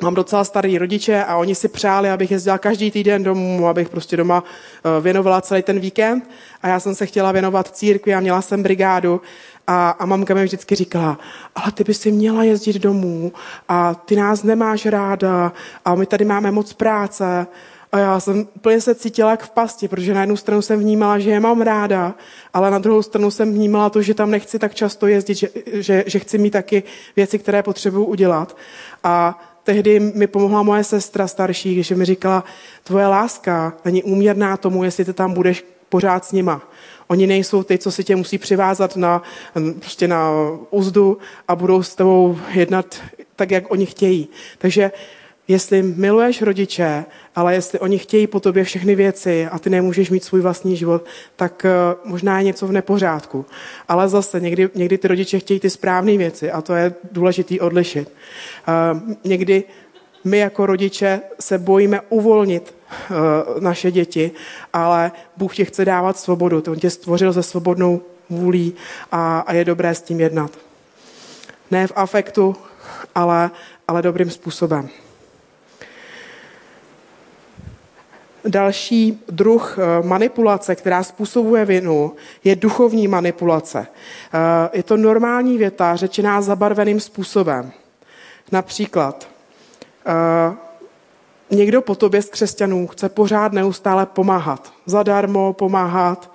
mám 0.00 0.14
docela 0.14 0.44
starý 0.44 0.78
rodiče 0.78 1.24
a 1.24 1.36
oni 1.36 1.54
si 1.54 1.68
přáli, 1.68 2.10
abych 2.10 2.30
jezdila 2.30 2.58
každý 2.58 2.90
týden 2.90 3.22
domů, 3.22 3.68
abych 3.68 3.88
prostě 3.88 4.16
doma 4.16 4.44
eh, 4.44 5.00
věnovala 5.00 5.40
celý 5.40 5.62
ten 5.62 5.80
víkend. 5.80 6.30
A 6.62 6.68
já 6.68 6.80
jsem 6.80 6.94
se 6.94 7.06
chtěla 7.06 7.32
věnovat 7.32 7.76
církvi 7.76 8.14
a 8.14 8.20
měla 8.20 8.42
jsem 8.42 8.62
brigádu. 8.62 9.20
A, 9.66 9.90
a 9.90 10.06
mamka 10.06 10.34
mi 10.34 10.44
vždycky 10.44 10.74
říkala, 10.74 11.18
ale 11.54 11.72
ty 11.72 11.84
by 11.84 11.94
si 11.94 12.12
měla 12.12 12.44
jezdit 12.44 12.76
domů 12.78 13.32
a 13.68 13.94
ty 13.94 14.16
nás 14.16 14.42
nemáš 14.42 14.86
ráda 14.86 15.52
a 15.84 15.94
my 15.94 16.06
tady 16.06 16.24
máme 16.24 16.50
moc 16.50 16.72
práce. 16.72 17.46
A 17.92 17.98
já 17.98 18.20
jsem 18.20 18.48
úplně 18.56 18.80
se 18.80 18.94
cítila 18.94 19.30
jak 19.30 19.42
v 19.42 19.50
pasti, 19.50 19.88
protože 19.88 20.14
na 20.14 20.20
jednu 20.20 20.36
stranu 20.36 20.62
jsem 20.62 20.80
vnímala, 20.80 21.18
že 21.18 21.30
je 21.30 21.40
mám 21.40 21.60
ráda, 21.60 22.14
ale 22.54 22.70
na 22.70 22.78
druhou 22.78 23.02
stranu 23.02 23.30
jsem 23.30 23.52
vnímala 23.52 23.90
to, 23.90 24.02
že 24.02 24.14
tam 24.14 24.30
nechci 24.30 24.58
tak 24.58 24.74
často 24.74 25.06
jezdit, 25.06 25.34
že, 25.34 25.48
že, 25.72 26.04
že 26.06 26.18
chci 26.18 26.38
mít 26.38 26.50
taky 26.50 26.82
věci, 27.16 27.38
které 27.38 27.62
potřebuju 27.62 28.04
udělat. 28.04 28.56
A 29.04 29.40
tehdy 29.64 30.00
mi 30.00 30.26
pomohla 30.26 30.62
moje 30.62 30.84
sestra 30.84 31.26
starší, 31.26 31.82
že 31.82 31.94
mi 31.94 32.04
říkala, 32.04 32.44
tvoje 32.84 33.06
láska 33.06 33.72
není 33.84 34.02
úměrná 34.02 34.56
tomu, 34.56 34.84
jestli 34.84 35.04
ty 35.04 35.12
tam 35.12 35.32
budeš 35.32 35.64
pořád 35.88 36.24
s 36.24 36.32
nima. 36.32 36.62
Oni 37.06 37.26
nejsou 37.26 37.62
ty, 37.62 37.78
co 37.78 37.92
si 37.92 38.04
tě 38.04 38.16
musí 38.16 38.38
přivázat 38.38 38.96
na, 38.96 39.22
prostě 39.78 40.08
na 40.08 40.30
uzdu 40.70 41.18
a 41.48 41.56
budou 41.56 41.82
s 41.82 41.94
tebou 41.94 42.38
jednat 42.52 43.02
tak, 43.36 43.50
jak 43.50 43.70
oni 43.70 43.86
chtějí. 43.86 44.28
Takže 44.58 44.90
jestli 45.48 45.82
miluješ 45.82 46.42
rodiče, 46.42 47.04
ale 47.34 47.54
jestli 47.54 47.78
oni 47.78 47.98
chtějí 47.98 48.26
po 48.26 48.40
tobě 48.40 48.64
všechny 48.64 48.94
věci 48.94 49.46
a 49.46 49.58
ty 49.58 49.70
nemůžeš 49.70 50.10
mít 50.10 50.24
svůj 50.24 50.40
vlastní 50.40 50.76
život, 50.76 51.04
tak 51.36 51.64
eh, 51.64 51.70
možná 52.04 52.38
je 52.38 52.44
něco 52.44 52.66
v 52.66 52.72
nepořádku. 52.72 53.46
Ale 53.88 54.08
zase 54.08 54.40
někdy, 54.40 54.68
někdy 54.74 54.98
ty 54.98 55.08
rodiče 55.08 55.38
chtějí 55.38 55.60
ty 55.60 55.70
správné 55.70 56.16
věci 56.16 56.50
a 56.50 56.62
to 56.62 56.74
je 56.74 56.94
důležité 57.12 57.60
odlišit. 57.60 58.12
Eh, 58.68 59.00
někdy 59.24 59.64
my 60.24 60.38
jako 60.38 60.66
rodiče 60.66 61.20
se 61.40 61.58
bojíme 61.58 62.00
uvolnit 62.08 62.74
eh, 62.92 63.14
naše 63.60 63.90
děti, 63.90 64.30
ale 64.72 65.12
Bůh 65.36 65.56
tě 65.56 65.64
chce 65.64 65.84
dávat 65.84 66.18
svobodu. 66.18 66.62
On 66.68 66.78
tě 66.78 66.90
stvořil 66.90 67.32
se 67.32 67.42
svobodnou 67.42 68.02
vůlí 68.30 68.74
a, 69.12 69.40
a 69.40 69.52
je 69.52 69.64
dobré 69.64 69.94
s 69.94 70.02
tím 70.02 70.20
jednat. 70.20 70.50
Ne 71.70 71.86
v 71.86 71.92
afektu, 71.96 72.56
ale, 73.14 73.50
ale 73.88 74.02
dobrým 74.02 74.30
způsobem. 74.30 74.88
Další 78.48 79.22
druh 79.28 79.78
eh, 79.78 80.06
manipulace, 80.06 80.74
která 80.74 81.02
způsobuje 81.02 81.64
vinu, 81.64 82.12
je 82.44 82.56
duchovní 82.56 83.08
manipulace. 83.08 83.86
Eh, 83.86 84.70
je 84.72 84.82
to 84.82 84.96
normální 84.96 85.58
věta, 85.58 85.96
řečená 85.96 86.42
zabarveným 86.42 87.00
způsobem. 87.00 87.72
Například, 88.52 89.28
eh, 90.06 90.56
někdo 91.50 91.82
po 91.82 91.94
tobě 91.94 92.22
z 92.22 92.30
křesťanů 92.30 92.86
chce 92.86 93.08
pořád 93.08 93.52
neustále 93.52 94.06
pomáhat. 94.06 94.72
Zadarmo 94.86 95.52
pomáhat. 95.52 96.32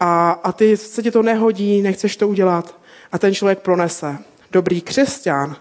A, 0.00 0.30
a 0.30 0.52
ty 0.52 0.76
se 0.76 1.02
ti 1.02 1.10
to 1.10 1.22
nehodí, 1.22 1.82
nechceš 1.82 2.16
to 2.16 2.28
udělat. 2.28 2.74
A 3.12 3.18
ten 3.18 3.34
člověk 3.34 3.58
pronese. 3.58 4.18
Dobrý 4.52 4.80
křesťan 4.80 5.56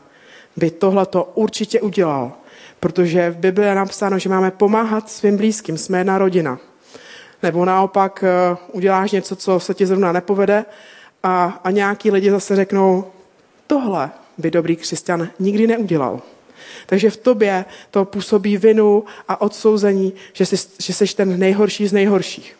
by 0.55 0.71
tohle 0.71 1.05
to 1.05 1.23
určitě 1.23 1.81
udělal 1.81 2.31
protože 2.79 3.29
v 3.29 3.37
Bibli 3.37 3.65
je 3.65 3.75
napsáno, 3.75 4.19
že 4.19 4.29
máme 4.29 4.51
pomáhat 4.51 5.09
svým 5.09 5.37
blízkým, 5.37 5.77
jsme 5.77 5.97
jedna 5.97 6.17
rodina. 6.17 6.59
Nebo 7.43 7.65
naopak 7.65 8.23
eh, 8.23 8.57
uděláš 8.71 9.11
něco, 9.11 9.35
co 9.35 9.59
se 9.59 9.73
ti 9.73 9.85
zrovna 9.85 10.11
nepovede 10.11 10.65
a, 11.23 11.61
a 11.63 11.71
nějaký 11.71 12.11
lidi 12.11 12.31
zase 12.31 12.55
řeknou, 12.55 13.05
tohle 13.67 14.11
by 14.37 14.51
dobrý 14.51 14.75
křesťan 14.75 15.29
nikdy 15.39 15.67
neudělal. 15.67 16.21
Takže 16.85 17.09
v 17.09 17.17
tobě 17.17 17.65
to 17.91 18.05
působí 18.05 18.57
vinu 18.57 19.03
a 19.27 19.41
odsouzení, 19.41 20.13
že 20.33 20.45
jsi, 20.45 20.55
že 20.79 20.93
jsi 20.93 21.15
ten 21.15 21.39
nejhorší 21.39 21.87
z 21.87 21.93
nejhorších. 21.93 22.55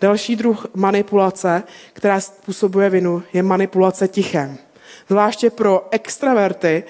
Další 0.00 0.36
druh 0.36 0.66
manipulace, 0.74 1.62
která 1.92 2.20
způsobuje 2.20 2.90
vinu, 2.90 3.22
je 3.32 3.42
manipulace 3.42 4.08
tichem. 4.08 4.58
Zvláště 5.08 5.50
pro 5.50 5.88
extraverty 5.90 6.84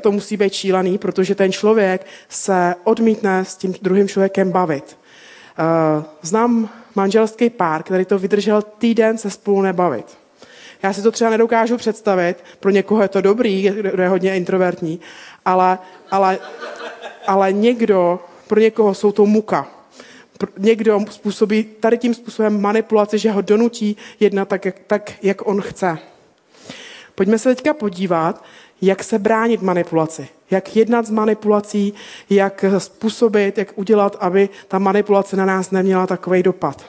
to 0.00 0.12
musí 0.12 0.36
být 0.36 0.52
šílený, 0.52 0.98
protože 0.98 1.34
ten 1.34 1.52
člověk 1.52 2.06
se 2.28 2.74
odmítne 2.84 3.44
s 3.44 3.56
tím 3.56 3.74
druhým 3.82 4.08
člověkem 4.08 4.52
bavit. 4.52 4.96
Eh, 5.58 6.04
znám 6.22 6.68
manželský 6.94 7.50
pár, 7.50 7.82
který 7.82 8.04
to 8.04 8.18
vydržel 8.18 8.62
týden 8.62 9.18
se 9.18 9.30
spolu 9.30 9.62
nebavit. 9.62 10.18
Já 10.82 10.92
si 10.92 11.02
to 11.02 11.12
třeba 11.12 11.30
nedokážu 11.30 11.76
představit, 11.76 12.44
pro 12.60 12.70
někoho 12.70 13.02
je 13.02 13.08
to 13.08 13.20
dobrý, 13.20 13.70
kdo 13.70 14.02
je 14.02 14.08
hodně 14.08 14.36
introvertní, 14.36 15.00
ale, 15.44 15.78
ale, 16.10 16.38
ale 17.26 17.52
někdo, 17.52 18.20
pro 18.46 18.60
někoho 18.60 18.94
jsou 18.94 19.12
to 19.12 19.26
muka. 19.26 19.68
Někdo 20.58 21.00
způsobí 21.10 21.64
tady 21.80 21.98
tím 21.98 22.14
způsobem 22.14 22.60
manipulaci, 22.60 23.18
že 23.18 23.30
ho 23.30 23.40
donutí 23.40 23.96
jednat 24.20 24.48
tak, 24.48 24.64
jak, 24.64 24.78
tak, 24.86 25.12
jak 25.22 25.48
on 25.48 25.62
chce. 25.62 25.98
Pojďme 27.20 27.38
se 27.38 27.54
teďka 27.54 27.74
podívat, 27.74 28.44
jak 28.82 29.04
se 29.04 29.18
bránit 29.18 29.62
manipulaci, 29.62 30.28
jak 30.50 30.76
jednat 30.76 31.06
s 31.06 31.10
manipulací, 31.10 31.94
jak 32.30 32.64
způsobit, 32.78 33.58
jak 33.58 33.78
udělat, 33.78 34.16
aby 34.20 34.48
ta 34.68 34.78
manipulace 34.78 35.36
na 35.36 35.44
nás 35.44 35.70
neměla 35.70 36.06
takový 36.06 36.42
dopad. 36.42 36.84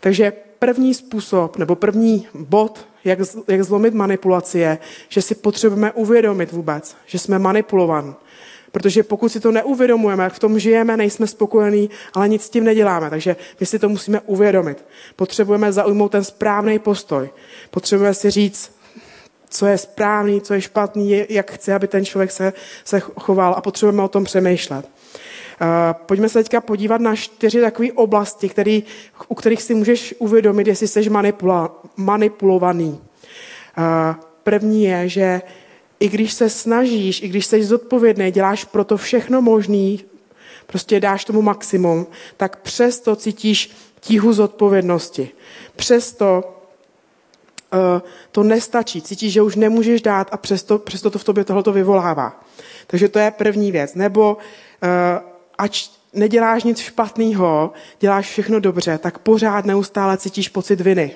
Takže 0.00 0.32
první 0.58 0.94
způsob 0.94 1.56
nebo 1.56 1.74
první 1.74 2.26
bod, 2.34 2.86
jak, 3.04 3.18
jak 3.48 3.62
zlomit 3.62 3.94
manipulaci, 3.94 4.58
je, 4.58 4.78
že 5.08 5.22
si 5.22 5.34
potřebujeme 5.34 5.92
uvědomit 5.92 6.52
vůbec, 6.52 6.96
že 7.06 7.18
jsme 7.18 7.38
manipulovaní. 7.38 8.14
Protože 8.72 9.02
pokud 9.02 9.28
si 9.28 9.40
to 9.40 9.52
neuvědomujeme, 9.52 10.24
jak 10.24 10.32
v 10.32 10.38
tom 10.38 10.58
žijeme, 10.58 10.96
nejsme 10.96 11.26
spokojení, 11.26 11.90
ale 12.14 12.28
nic 12.28 12.42
s 12.42 12.50
tím 12.50 12.64
neděláme. 12.64 13.10
Takže 13.10 13.36
my 13.60 13.66
si 13.66 13.78
to 13.78 13.88
musíme 13.88 14.20
uvědomit. 14.20 14.84
Potřebujeme 15.16 15.72
zaujmout 15.72 16.12
ten 16.12 16.24
správný 16.24 16.78
postoj. 16.78 17.30
Potřebujeme 17.70 18.14
si 18.14 18.30
říct, 18.30 18.77
co 19.48 19.66
je 19.66 19.78
správný, 19.78 20.40
co 20.40 20.54
je 20.54 20.60
špatný, 20.60 21.24
jak 21.28 21.50
chce, 21.50 21.74
aby 21.74 21.88
ten 21.88 22.04
člověk 22.04 22.30
se, 22.30 22.52
se 22.84 23.00
choval 23.00 23.54
a 23.56 23.60
potřebujeme 23.60 24.02
o 24.02 24.08
tom 24.08 24.24
přemýšlet. 24.24 24.88
Pojďme 25.92 26.28
se 26.28 26.38
teďka 26.38 26.60
podívat 26.60 27.00
na 27.00 27.16
čtyři 27.16 27.60
takové 27.60 27.92
oblasti, 27.92 28.48
který, 28.48 28.84
u 29.28 29.34
kterých 29.34 29.62
si 29.62 29.74
můžeš 29.74 30.14
uvědomit, 30.18 30.66
jestli 30.66 30.88
jsi 30.88 31.10
manipula, 31.10 31.82
manipulovaný. 31.96 33.00
První 34.42 34.84
je, 34.84 35.08
že 35.08 35.42
i 36.00 36.08
když 36.08 36.32
se 36.32 36.50
snažíš, 36.50 37.22
i 37.22 37.28
když 37.28 37.46
jsi 37.46 37.64
zodpovědný, 37.64 38.30
děláš 38.30 38.64
pro 38.64 38.84
to 38.84 38.96
všechno 38.96 39.42
možný, 39.42 40.04
prostě 40.66 41.00
dáš 41.00 41.24
tomu 41.24 41.42
maximum, 41.42 42.06
tak 42.36 42.62
přesto 42.62 43.16
cítíš 43.16 43.70
tíhu 44.00 44.32
zodpovědnosti. 44.32 45.30
Přesto 45.76 46.54
to 48.32 48.42
nestačí. 48.42 49.02
Cítíš, 49.02 49.32
že 49.32 49.42
už 49.42 49.56
nemůžeš 49.56 50.02
dát 50.02 50.28
a 50.32 50.36
přesto, 50.36 50.78
přesto 50.78 51.10
to 51.10 51.18
v 51.18 51.24
tobě 51.24 51.44
tohoto 51.44 51.72
vyvolává. 51.72 52.40
Takže 52.86 53.08
to 53.08 53.18
je 53.18 53.30
první 53.30 53.72
věc. 53.72 53.94
Nebo 53.94 54.34
uh, 54.34 54.88
ať 55.58 55.90
neděláš 56.12 56.64
nic 56.64 56.78
špatného, 56.78 57.72
děláš 58.00 58.26
všechno 58.26 58.60
dobře, 58.60 58.98
tak 58.98 59.18
pořád 59.18 59.64
neustále 59.64 60.18
cítíš 60.18 60.48
pocit 60.48 60.80
viny. 60.80 61.14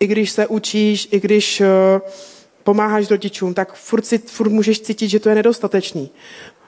I 0.00 0.06
když 0.06 0.30
se 0.30 0.46
učíš, 0.46 1.08
i 1.10 1.20
když 1.20 1.60
uh, 1.60 1.66
pomáháš 2.64 3.10
rodičům, 3.10 3.54
tak 3.54 3.74
furt, 3.74 4.06
si, 4.06 4.18
furt 4.18 4.50
můžeš 4.50 4.80
cítit, 4.80 5.08
že 5.08 5.20
to 5.20 5.28
je 5.28 5.34
nedostatečný. 5.34 6.10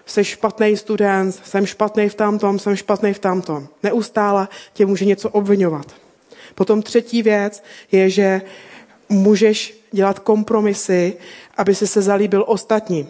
Jsi 0.07 0.25
špatný 0.25 0.77
student, 0.77 1.41
jsem 1.45 1.67
špatný 1.67 2.09
v 2.09 2.15
tamtom, 2.15 2.59
jsem 2.59 2.77
špatný 2.77 3.13
v 3.13 3.19
tamtom. 3.19 3.69
Neustále 3.83 4.49
tě 4.73 4.87
může 4.87 5.05
něco 5.05 5.31
obvinovat. 5.31 6.08
Potom 6.55 6.83
třetí 6.83 7.23
věc 7.23 7.63
je, 7.93 8.11
že 8.11 8.43
můžeš 9.09 9.85
dělat 9.93 10.19
kompromisy, 10.19 11.17
aby 11.57 11.75
si 11.75 11.87
se 11.87 12.03
zalíbil 12.03 12.45
ostatním 12.47 13.09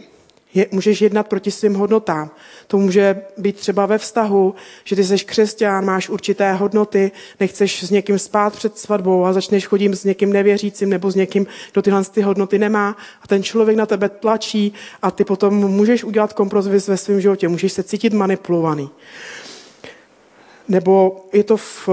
je, 0.55 0.67
můžeš 0.71 1.01
jednat 1.01 1.29
proti 1.29 1.51
svým 1.51 1.75
hodnotám. 1.75 2.31
To 2.67 2.79
může 2.79 3.23
být 3.39 3.57
třeba 3.57 3.87
ve 3.87 3.99
vztahu, 3.99 4.55
že 4.85 4.97
ty 4.97 5.05
jsi 5.05 5.19
křesťan, 5.19 5.85
máš 5.85 6.09
určité 6.09 6.53
hodnoty, 6.53 7.11
nechceš 7.41 7.85
s 7.85 7.91
někým 7.91 8.19
spát 8.19 8.57
před 8.57 8.79
svatbou 8.79 9.25
a 9.25 9.33
začneš 9.33 9.67
chodit 9.67 9.95
s 9.95 10.05
někým 10.05 10.33
nevěřícím 10.33 10.91
nebo 10.91 11.11
s 11.11 11.15
někým, 11.15 11.47
kdo 11.73 11.83
tyhle 11.83 12.05
ty 12.05 12.23
hodnoty 12.23 12.59
nemá 12.59 12.97
a 13.23 13.27
ten 13.27 13.43
člověk 13.43 13.77
na 13.77 13.87
tebe 13.87 14.09
tlačí 14.09 14.73
a 15.03 15.11
ty 15.11 15.25
potom 15.25 15.55
můžeš 15.55 16.05
udělat 16.05 16.33
kompromis 16.33 16.89
ve 16.89 16.97
svém 16.97 17.21
životě, 17.21 17.49
můžeš 17.49 17.73
se 17.73 17.83
cítit 17.83 18.13
manipulovaný. 18.13 18.91
Nebo 20.69 21.25
je 21.33 21.45
to, 21.45 21.57
v, 21.57 21.89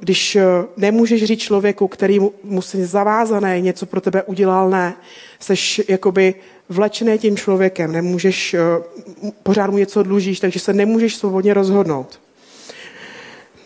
když 0.00 0.38
nemůžeš 0.76 1.24
říct 1.24 1.40
člověku, 1.40 1.88
který 1.88 2.20
mu, 2.20 2.32
musí 2.44 2.84
zavázaný, 2.84 3.62
něco 3.62 3.86
pro 3.86 4.00
tebe 4.00 4.22
udělal, 4.22 4.70
ne, 4.70 4.94
seš 5.40 5.82
jakoby 5.88 6.34
vlečený 6.68 7.18
tím 7.18 7.36
člověkem, 7.36 7.92
nemůžeš, 7.92 8.54
eh, 8.54 8.60
pořád 9.42 9.70
mu 9.70 9.78
něco 9.78 10.02
dlužíš, 10.02 10.40
takže 10.40 10.60
se 10.60 10.72
nemůžeš 10.72 11.16
svobodně 11.16 11.54
rozhodnout. 11.54 12.20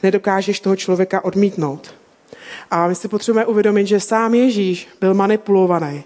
Nedokážeš 0.03 0.61
toho 0.61 0.77
člověka 0.77 1.25
odmítnout. 1.25 1.95
A 2.71 2.89
my 2.89 2.95
si 2.95 3.09
potřebujeme 3.09 3.47
uvědomit, 3.47 3.87
že 3.87 4.01
sám 4.01 4.35
Ježíš 4.35 4.89
byl 5.01 5.15
manipulovaný. 5.15 6.05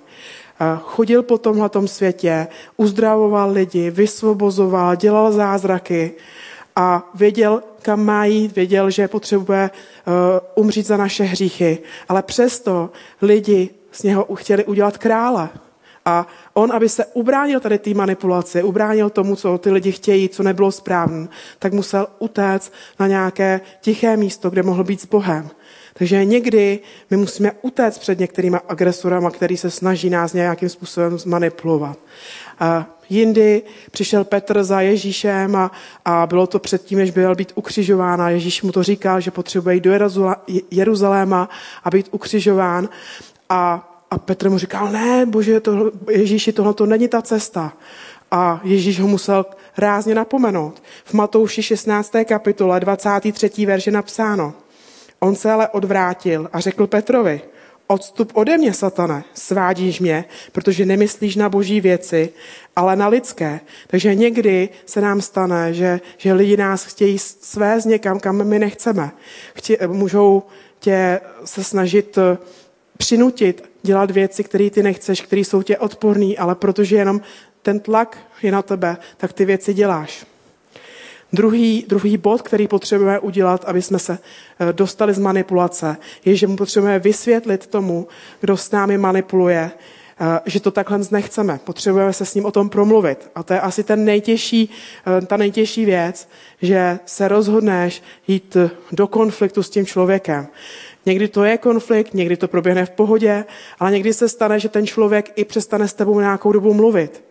Eh, 0.61 0.79
chodil 0.83 1.23
po 1.23 1.39
tomhle 1.39 1.71
světě, 1.87 2.47
uzdravoval 2.77 3.51
lidi, 3.51 3.91
vysvobozoval, 3.91 4.97
dělal 4.97 5.33
zázraky 5.33 6.13
a 6.77 7.11
věděl, 7.15 7.63
kam 7.83 8.05
má 8.05 8.25
jít, 8.25 8.57
věděl, 8.57 8.91
že 8.91 9.09
potřebuje 9.09 9.71
uh, 9.71 10.65
umřít 10.65 10.87
za 10.87 10.97
naše 10.97 11.25
hříchy. 11.25 11.79
Ale 12.09 12.23
přesto 12.23 12.91
lidi 13.23 13.71
z 13.93 14.03
něho 14.03 14.35
chtěli 14.35 14.65
udělat 14.65 14.99
krále. 14.99 15.49
A 16.05 16.27
on, 16.55 16.73
aby 16.73 16.89
se 16.89 17.05
ubránil 17.05 17.61
tady 17.61 17.79
té 17.79 17.95
manipulaci, 17.95 18.63
ubránil 18.63 19.11
tomu, 19.11 19.37
co 19.37 19.59
ty 19.59 19.71
lidi 19.71 19.93
chtějí, 19.93 20.29
co 20.29 20.43
nebylo 20.43 20.73
správné, 20.73 21.29
tak 21.59 21.73
musel 21.73 22.07
utéct 22.19 22.73
na 23.01 23.07
nějaké 23.07 23.61
tiché 23.81 24.17
místo, 24.17 24.51
kde 24.51 24.63
mohl 24.63 24.85
být 24.85 25.01
s 25.01 25.07
Bohem. 25.07 25.51
Takže 25.95 26.25
někdy 26.25 26.79
my 27.11 27.17
musíme 27.17 27.53
utéct 27.63 27.99
před 27.99 28.19
některými 28.19 28.57
agresorama, 28.69 29.31
který 29.31 29.57
se 29.57 29.71
snaží 29.71 30.11
nás 30.11 30.33
nějakým 30.33 30.69
způsobem 30.69 31.19
zmanipulovat. 31.19 31.99
A 32.61 32.87
jindy 33.11 33.63
přišel 33.91 34.25
Petr 34.25 34.65
za 34.65 34.81
Ježíšem 34.81 35.57
a, 35.57 35.71
a 36.05 36.27
bylo 36.27 36.47
to 36.47 36.59
předtím, 36.59 36.99
než 36.99 37.11
byl 37.11 37.35
být 37.35 37.53
ukřižován 37.55 38.23
a 38.23 38.31
Ježíš 38.31 38.63
mu 38.63 38.73
to 38.73 38.83
říkal, 38.83 39.21
že 39.21 39.31
potřebuje 39.31 39.75
jít 39.75 39.85
do 39.85 39.93
Jeruzaléma 40.71 41.49
a 41.85 41.91
být 41.91 42.09
ukřižován. 42.11 42.89
A 43.49 43.87
a 44.11 44.19
Petr 44.19 44.51
mu 44.51 44.59
říkal, 44.59 44.89
ne, 44.89 45.27
bože, 45.27 45.61
to, 45.61 45.93
Ježíši, 46.11 46.53
tohle 46.53 46.75
to 46.75 46.87
není 46.87 47.09
ta 47.09 47.23
cesta. 47.23 47.73
A 48.31 48.61
Ježíš 48.65 49.01
ho 49.01 49.09
musel 49.09 49.47
rázně 49.79 50.15
napomenout. 50.15 50.83
V 51.05 51.15
Matouši 51.15 51.63
16. 51.63 52.13
kapitole 52.25 52.81
23. 52.81 53.67
verže 53.67 53.91
napsáno. 53.91 54.55
On 55.19 55.37
se 55.37 55.51
ale 55.51 55.69
odvrátil 55.69 56.49
a 56.53 56.61
řekl 56.61 56.87
Petrovi, 56.87 57.41
odstup 57.91 58.33
ode 58.35 58.59
mě, 58.59 58.73
satane, 58.75 59.25
svádíš 59.35 60.01
mě, 60.01 60.25
protože 60.53 60.87
nemyslíš 60.87 61.37
na 61.37 61.49
boží 61.49 61.81
věci, 61.81 62.31
ale 62.77 62.97
na 62.97 63.09
lidské. 63.09 63.61
Takže 63.87 64.15
někdy 64.15 64.69
se 64.87 65.01
nám 65.01 65.21
stane, 65.21 65.75
že, 65.75 66.01
že 66.19 66.33
lidi 66.33 66.57
nás 66.57 66.85
chtějí 66.85 67.19
svést 67.19 67.87
někam, 67.87 68.21
kam 68.21 68.45
my 68.45 68.59
nechceme. 68.59 69.11
Chtě, 69.55 69.79
můžou 69.87 70.43
tě 70.79 71.21
se 71.45 71.65
snažit 71.65 72.19
přinutit 72.97 73.71
dělat 73.83 74.11
věci, 74.11 74.45
které 74.45 74.71
ty 74.71 74.83
nechceš, 74.83 75.21
které 75.21 75.41
jsou 75.41 75.63
tě 75.63 75.79
odporný, 75.79 76.39
ale 76.39 76.55
protože 76.55 76.97
jenom 76.97 77.21
ten 77.63 77.81
tlak 77.81 78.19
je 78.43 78.53
na 78.53 78.63
tebe, 78.63 78.97
tak 79.17 79.33
ty 79.33 79.45
věci 79.45 79.75
děláš. 79.75 80.27
Druhý, 81.33 81.85
druhý 81.89 82.17
bod, 82.17 82.43
který 82.43 82.69
potřebujeme 82.69 83.19
udělat, 83.19 83.65
aby 83.65 83.83
jsme 83.83 83.99
se 83.99 84.19
eh, 84.61 84.73
dostali 84.73 85.15
z 85.15 85.19
manipulace, 85.19 85.97
je, 86.25 86.37
že 86.37 86.47
mu 86.47 86.57
potřebujeme 86.57 86.99
vysvětlit 86.99 87.67
tomu, 87.67 88.09
kdo 88.41 88.57
s 88.57 88.71
námi 88.71 88.99
manipuluje, 88.99 89.71
eh, 89.71 90.41
že 90.47 90.61
to 90.61 90.71
takhle 90.71 90.99
nechceme. 91.11 91.61
Potřebujeme 91.65 92.13
se 92.13 92.25
s 92.25 92.35
ním 92.35 92.45
o 92.45 92.51
tom 92.51 92.69
promluvit. 92.69 93.31
A 93.35 93.43
to 93.43 93.53
je 93.53 93.61
asi 93.61 93.85
ten 93.85 94.05
nejtěžší, 94.05 94.71
eh, 95.07 95.27
ta 95.27 95.37
nejtěžší 95.37 95.85
věc, 95.85 96.29
že 96.63 96.99
se 97.07 97.29
rozhodneš 97.29 98.03
jít 98.27 98.57
do 98.93 99.07
konfliktu 99.07 99.63
s 99.63 99.71
tím 99.71 99.87
člověkem. 99.87 100.47
Někdy 101.07 101.29
to 101.29 101.45
je 101.45 101.59
konflikt, 101.59 102.15
někdy 102.15 102.37
to 102.37 102.49
proběhne 102.49 102.87
v 102.87 102.91
pohodě, 102.91 103.45
ale 103.79 103.91
někdy 103.91 104.15
se 104.15 104.29
stane, 104.29 104.61
že 104.61 104.69
ten 104.69 104.87
člověk 104.87 105.33
i 105.37 105.45
přestane 105.45 105.89
s 105.89 105.95
tebou 105.95 106.21
nějakou 106.21 106.53
dobu 106.53 106.75
mluvit. 106.75 107.25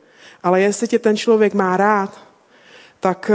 Ale 0.43 0.61
jestli 0.61 0.87
tě 0.87 0.99
ten 0.99 1.17
člověk 1.17 1.53
má 1.53 1.77
rád, 1.77 2.19
tak, 2.99 3.31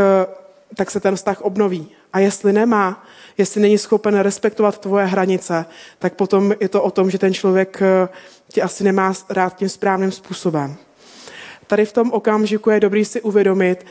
tak 0.77 0.91
se 0.91 1.01
ten 1.01 1.17
vztah 1.17 1.41
obnoví. 1.41 1.91
A 2.13 2.19
jestli 2.19 2.53
nemá, 2.53 3.05
jestli 3.39 3.61
není 3.61 3.79
schopen 3.79 4.19
respektovat 4.19 4.79
tvoje 4.79 5.07
hranice, 5.07 5.65
tak 5.99 6.15
potom 6.15 6.55
je 6.61 6.69
to 6.69 6.83
o 6.83 6.91
tom, 6.91 7.11
že 7.11 7.19
ten 7.19 7.35
člověk 7.35 7.83
eh, 7.83 8.09
tě 8.49 8.63
asi 8.63 8.85
nemá 8.85 9.13
rád 9.31 9.57
tím 9.57 9.69
správným 9.69 10.13
způsobem. 10.13 10.77
Tady 11.67 11.85
v 11.85 11.93
tom 11.93 12.13
okamžiku 12.13 12.71
je 12.71 12.81
dobrý 12.81 13.05
si 13.05 13.21
uvědomit, 13.21 13.87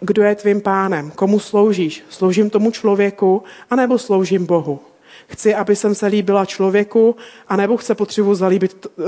kdo 0.00 0.22
je 0.22 0.34
tvým 0.34 0.60
pánem, 0.60 1.10
komu 1.10 1.38
sloužíš. 1.38 2.04
Sloužím 2.08 2.50
tomu 2.50 2.70
člověku, 2.70 3.42
anebo 3.70 3.98
sloužím 3.98 4.46
Bohu. 4.46 4.80
Chci, 5.28 5.54
aby 5.54 5.76
jsem 5.76 5.94
se 5.94 6.06
líbila 6.06 6.44
člověku, 6.44 7.16
anebo 7.48 7.76
chci 7.76 7.94
potřebu 7.94 8.34
zalíbit, 8.34 8.86
uh, 8.96 9.04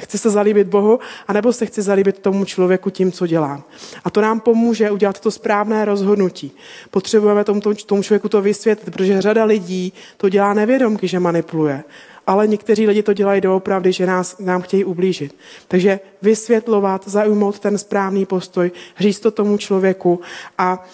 chci 0.00 0.18
se 0.18 0.30
zalíbit 0.30 0.68
Bohu, 0.68 0.98
anebo 1.28 1.52
se 1.52 1.66
chci 1.66 1.82
zalíbit 1.82 2.18
tomu 2.18 2.44
člověku 2.44 2.90
tím, 2.90 3.12
co 3.12 3.26
dělám. 3.26 3.64
A 4.04 4.10
to 4.10 4.20
nám 4.20 4.40
pomůže 4.40 4.90
udělat 4.90 5.20
to 5.20 5.30
správné 5.30 5.84
rozhodnutí. 5.84 6.52
Potřebujeme 6.90 7.44
tomu, 7.44 7.60
tomu 7.60 8.02
člověku 8.02 8.28
to 8.28 8.42
vysvětlit, 8.42 8.92
protože 8.92 9.22
řada 9.22 9.44
lidí 9.44 9.92
to 10.16 10.28
dělá 10.28 10.54
nevědomky, 10.54 11.08
že 11.08 11.20
manipuluje 11.20 11.84
ale 12.28 12.46
někteří 12.46 12.86
lidi 12.86 13.02
to 13.02 13.12
dělají 13.12 13.40
doopravdy, 13.40 13.92
že 13.92 14.06
nás, 14.06 14.38
nám 14.38 14.62
chtějí 14.62 14.84
ublížit. 14.84 15.36
Takže 15.68 16.00
vysvětlovat, 16.22 17.08
zaujmout 17.08 17.58
ten 17.58 17.78
správný 17.78 18.26
postoj, 18.26 18.70
říct 18.98 19.20
to 19.20 19.30
tomu 19.30 19.56
člověku 19.56 20.20
a 20.58 20.86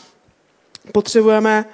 potřebujeme 0.93 1.65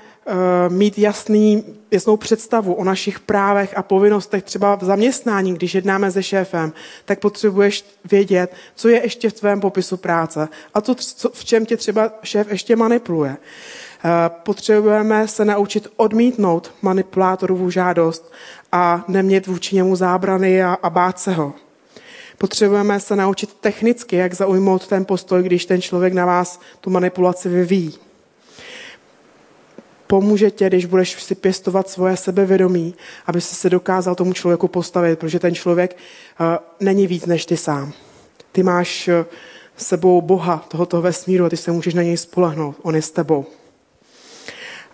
mít 0.69 0.99
jasný, 0.99 1.65
jasnou 1.91 2.17
představu 2.17 2.75
o 2.75 2.85
našich 2.85 3.21
právech 3.21 3.79
a 3.79 3.83
povinnostech 3.83 4.43
třeba 4.43 4.75
v 4.75 4.85
zaměstnání, 4.85 5.55
když 5.55 5.75
jednáme 5.75 6.11
se 6.11 6.23
šéfem, 6.23 6.73
tak 7.05 7.19
potřebuješ 7.19 7.85
vědět, 8.11 8.55
co 8.75 8.89
je 8.89 9.03
ještě 9.03 9.31
v 9.31 9.33
tvém 9.33 9.61
popisu 9.61 9.97
práce 9.97 10.49
a 10.75 10.81
to, 10.81 10.95
co, 10.95 11.31
v 11.31 11.45
čem 11.45 11.67
tě 11.67 11.77
třeba 11.77 12.13
šéf 12.23 12.51
ještě 12.51 12.77
manipuluje. 12.77 13.31
Uh, 13.31 14.11
potřebujeme 14.43 15.29
se 15.29 15.45
naučit 15.45 15.89
odmítnout 15.97 16.75
manipulátorovu 16.83 17.71
žádost 17.71 18.33
a 18.73 19.05
nemět 19.09 19.47
vůči 19.47 19.77
němu 19.77 19.97
zábrany 19.97 20.63
a, 20.63 20.77
a 20.83 20.91
bát 20.91 21.21
se 21.21 21.33
ho. 21.33 21.53
Potřebujeme 22.39 23.01
se 23.01 23.17
naučit 23.17 23.55
technicky, 23.55 24.17
jak 24.17 24.35
zaujmout 24.35 24.87
ten 24.87 25.05
postoj, 25.05 25.43
když 25.43 25.67
ten 25.67 25.83
člověk 25.83 26.13
na 26.13 26.27
vás 26.27 26.61
tu 26.81 26.91
manipulaci 26.91 27.49
vyvíjí. 27.49 28.10
Pomůže 30.11 30.51
tě, 30.51 30.67
když 30.67 30.87
budeš 30.87 31.23
si 31.23 31.35
pěstovat 31.35 31.89
svoje 31.89 32.17
sebevědomí, 32.17 32.95
aby 33.27 33.41
si 33.41 33.55
se 33.55 33.71
dokázal 33.71 34.15
tomu 34.15 34.33
člověku 34.33 34.69
postavit, 34.69 35.19
protože 35.19 35.39
ten 35.39 35.55
člověk 35.55 35.97
uh, 36.41 36.47
není 36.81 37.07
víc 37.07 37.27
než 37.27 37.47
ty 37.47 37.57
sám. 37.57 37.93
Ty 38.53 38.63
máš 38.63 39.09
uh, 39.09 39.15
sebou 39.77 40.21
Boha 40.21 40.65
tohoto 40.69 41.03
vesmíru 41.03 41.45
a 41.45 41.49
ty 41.49 41.57
se 41.57 41.73
můžeš 41.73 41.95
na 41.95 42.03
něj 42.03 42.17
spolehnout. 42.17 42.77
On 42.83 42.97
je 42.97 43.03
s 43.03 43.11
tebou. 43.11 43.47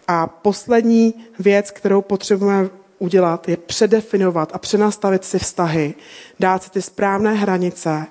A 0.08 0.26
poslední 0.26 1.14
věc, 1.38 1.70
kterou 1.70 2.02
potřebujeme 2.02 2.68
udělat, 2.98 3.48
je 3.48 3.56
předefinovat 3.56 4.50
a 4.52 4.58
přenastavit 4.58 5.24
si 5.24 5.38
vztahy, 5.38 5.94
dát 6.40 6.62
si 6.62 6.70
ty 6.70 6.82
správné 6.82 7.34
hranice 7.34 8.06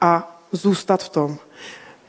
a 0.00 0.40
zůstat 0.52 1.02
v 1.02 1.08
tom. 1.08 1.38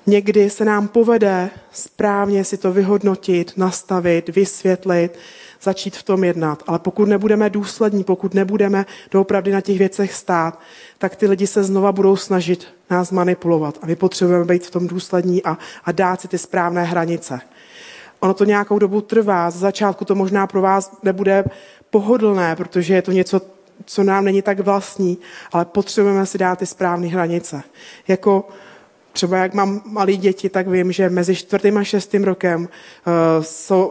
Někdy 0.08 0.50
se 0.50 0.66
nám 0.66 0.88
povede 0.88 1.50
správně 1.72 2.44
si 2.44 2.58
to 2.58 2.72
vyhodnotit, 2.72 3.54
nastavit, 3.58 4.30
vysvětlit, 4.30 5.20
začít 5.62 5.98
v 5.98 6.04
tom 6.04 6.24
jednat. 6.24 6.64
Ale 6.68 6.80
pokud 6.80 7.06
nebudeme 7.06 7.50
důslední, 7.50 8.04
pokud 8.04 8.34
nebudeme 8.34 8.86
doopravdy 9.12 9.52
na 9.52 9.62
těch 9.62 9.78
věcech 9.78 10.14
stát, 10.14 10.60
tak 10.98 11.16
ty 11.16 11.28
lidi 11.28 11.48
se 11.48 11.64
znova 11.64 11.92
budou 11.92 12.16
snažit 12.16 12.68
nás 12.90 13.12
manipulovat. 13.12 13.78
A 13.82 13.86
my 13.86 13.96
potřebujeme 13.96 14.46
být 14.46 14.66
v 14.66 14.72
tom 14.72 14.88
důslední 14.88 15.44
a, 15.44 15.58
a 15.86 15.92
dát 15.92 16.22
si 16.22 16.28
ty 16.28 16.38
správné 16.38 16.84
hranice. 16.84 17.40
Ono 18.20 18.34
to 18.34 18.46
nějakou 18.46 18.80
dobu 18.80 19.02
trvá. 19.02 19.52
Z 19.52 19.56
začátku 19.56 20.06
to 20.06 20.16
možná 20.16 20.48
pro 20.48 20.62
vás 20.62 20.98
nebude 21.04 21.44
pohodlné, 21.90 22.56
protože 22.56 22.94
je 22.94 23.02
to 23.02 23.12
něco, 23.12 23.42
co 23.86 24.04
nám 24.04 24.26
není 24.26 24.42
tak 24.42 24.60
vlastní, 24.60 25.18
ale 25.52 25.66
potřebujeme 25.66 26.26
si 26.26 26.38
dát 26.38 26.60
ty 26.60 26.66
správné 26.66 27.08
hranice. 27.08 27.64
Jako 28.08 28.48
třeba 29.16 29.38
jak 29.38 29.54
mám 29.54 29.82
malé 29.86 30.14
děti, 30.14 30.50
tak 30.50 30.68
vím, 30.68 30.92
že 30.92 31.10
mezi 31.10 31.36
čtvrtým 31.36 31.78
a 31.78 31.84
šestým 31.84 32.24
rokem 32.24 32.62
uh, 32.62 33.44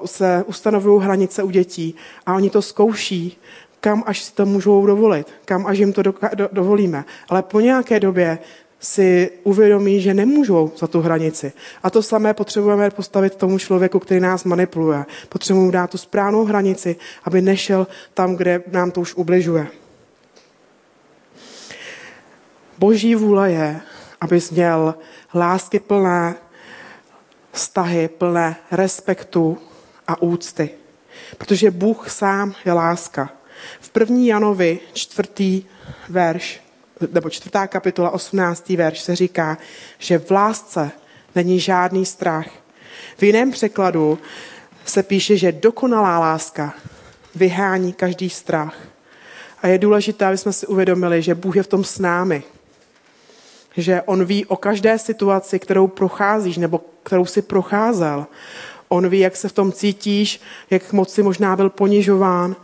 se 0.05 0.45
ustanovují 0.47 1.03
hranice 1.03 1.43
u 1.43 1.51
dětí 1.51 1.95
a 2.27 2.35
oni 2.35 2.51
to 2.51 2.63
zkouší, 2.63 3.41
kam 3.81 4.03
až 4.07 4.23
si 4.23 4.35
to 4.35 4.47
můžou 4.47 4.87
dovolit, 4.87 5.27
kam 5.45 5.67
až 5.67 5.79
jim 5.79 5.93
to 5.93 6.03
do, 6.03 6.15
do, 6.35 6.49
dovolíme. 6.53 7.05
Ale 7.29 7.43
po 7.43 7.61
nějaké 7.61 8.01
době 8.01 8.39
si 8.81 9.31
uvědomí, 9.43 10.01
že 10.01 10.15
nemůžou 10.15 10.73
za 10.77 10.87
tu 10.87 11.01
hranici. 11.01 11.53
A 11.83 11.91
to 11.91 12.03
samé 12.03 12.35
potřebujeme 12.35 12.91
postavit 12.91 13.35
tomu 13.35 13.59
člověku, 13.59 13.99
který 13.99 14.21
nás 14.21 14.45
manipuluje. 14.45 15.05
Potřebujeme 15.29 15.73
dát 15.73 15.91
tu 15.91 15.99
správnou 15.99 16.45
hranici, 16.45 16.97
aby 17.25 17.43
nešel 17.43 17.87
tam, 18.15 18.37
kde 18.37 18.63
nám 18.73 18.91
to 18.91 19.01
už 19.01 19.15
ubližuje. 19.15 19.67
Boží 22.79 23.15
vůle 23.15 23.53
je, 23.53 23.81
abys 24.25 24.51
měl 24.51 24.95
lásky 25.35 25.81
plné, 25.81 26.35
vztahy 27.53 28.09
plné 28.09 28.57
respektu 28.71 29.59
a 30.09 30.23
úcty. 30.23 30.71
Protože 31.39 31.71
Bůh 31.71 32.11
sám 32.11 32.55
je 32.65 32.73
láska. 32.73 33.31
V 33.81 33.91
první 33.91 34.27
Janovi, 34.27 34.81
čtvrtý 34.93 35.65
verš, 36.09 36.61
nebo 37.13 37.31
čtvrtá 37.31 37.67
kapitola, 37.67 38.11
18. 38.11 38.69
verš 38.69 39.01
se 39.01 39.17
říká, 39.17 39.59
že 39.99 40.19
v 40.19 40.31
lásce 40.31 40.91
není 41.35 41.61
žádný 41.61 42.07
strach. 42.07 42.47
V 43.19 43.23
jiném 43.23 43.51
překladu 43.51 44.19
se 44.85 45.03
píše, 45.03 45.37
že 45.37 45.53
dokonalá 45.53 46.19
láska 46.19 46.75
vyhání 47.35 47.93
každý 47.93 48.31
strach. 48.31 48.77
A 49.63 49.67
je 49.67 49.79
důležité, 49.79 50.27
aby 50.27 50.39
jsme 50.39 50.53
si 50.53 50.67
uvědomili, 50.67 51.23
že 51.23 51.35
Bůh 51.35 51.57
je 51.57 51.63
v 51.63 51.67
tom 51.67 51.85
s 51.85 51.99
námi. 51.99 52.43
Že 53.77 54.03
On 54.03 54.25
ví 54.25 54.47
o 54.47 54.57
každé 54.57 54.99
situaci, 54.99 55.59
kterou 55.59 55.87
procházíš 55.87 56.57
nebo 56.57 56.81
kterou 57.03 57.27
si 57.27 57.43
procházel. 57.43 58.27
On 58.89 59.09
ví, 59.09 59.19
jak 59.19 59.37
se 59.37 59.49
v 59.49 59.53
tom 59.53 59.73
cítíš, 59.73 60.41
jak 60.71 60.93
moc 60.93 61.13
si 61.13 61.23
možná 61.23 61.57
byl 61.57 61.71
ponižován, 61.71 62.57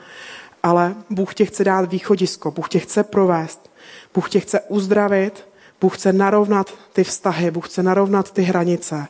ale 0.62 0.94
Bůh 1.10 1.34
tě 1.34 1.44
chce 1.44 1.64
dát 1.64 1.90
východisko, 1.90 2.50
Bůh 2.50 2.68
tě 2.68 2.78
chce 2.78 3.04
provést. 3.04 3.70
Bůh 4.14 4.30
tě 4.30 4.40
chce 4.40 4.60
uzdravit, 4.60 5.46
Bůh 5.80 5.98
chce 5.98 6.12
narovnat 6.12 6.74
ty 6.92 7.04
vztahy, 7.04 7.50
Bůh 7.50 7.68
chce 7.68 7.82
narovnat 7.82 8.30
ty 8.30 8.42
hranice, 8.42 9.06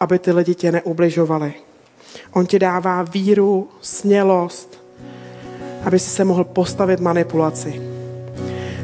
aby 0.00 0.18
ty 0.18 0.32
lidi 0.32 0.54
tě 0.54 0.72
neubližovali. 0.72 1.54
On 2.32 2.46
ti 2.46 2.58
dává 2.58 3.02
víru, 3.02 3.68
smělost, 3.80 4.84
aby 5.84 5.98
si 5.98 6.10
se 6.10 6.24
mohl 6.24 6.44
postavit 6.44 7.00
manipulaci. 7.00 7.82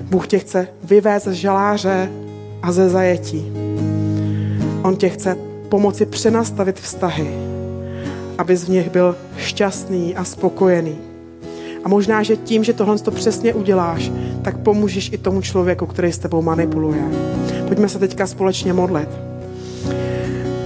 Bůh 0.03 0.27
tě 0.27 0.39
chce 0.39 0.69
vyvést 0.83 1.27
z 1.27 1.33
žaláře 1.33 2.26
a 2.67 2.73
ze 2.73 2.89
zajetí. 2.89 3.53
On 4.83 4.97
tě 4.97 5.09
chce 5.09 5.37
pomoci 5.69 6.07
přenastavit 6.07 6.81
vztahy, 6.81 7.29
abys 8.39 8.65
v 8.65 8.69
nich 8.69 8.91
byl 8.91 9.17
šťastný 9.37 10.17
a 10.17 10.25
spokojený. 10.25 10.97
A 11.85 11.89
možná, 11.89 12.23
že 12.23 12.37
tím, 12.37 12.65
že 12.65 12.73
tohle 12.73 12.99
to 12.99 13.11
přesně 13.11 13.55
uděláš, 13.55 14.13
tak 14.43 14.59
pomůžeš 14.59 15.13
i 15.13 15.19
tomu 15.19 15.43
člověku, 15.43 15.87
který 15.87 16.13
s 16.13 16.19
tebou 16.19 16.43
manipuluje. 16.43 17.03
Pojďme 17.69 17.89
se 17.89 17.99
teďka 17.99 18.27
společně 18.27 18.73
modlit. 18.73 19.09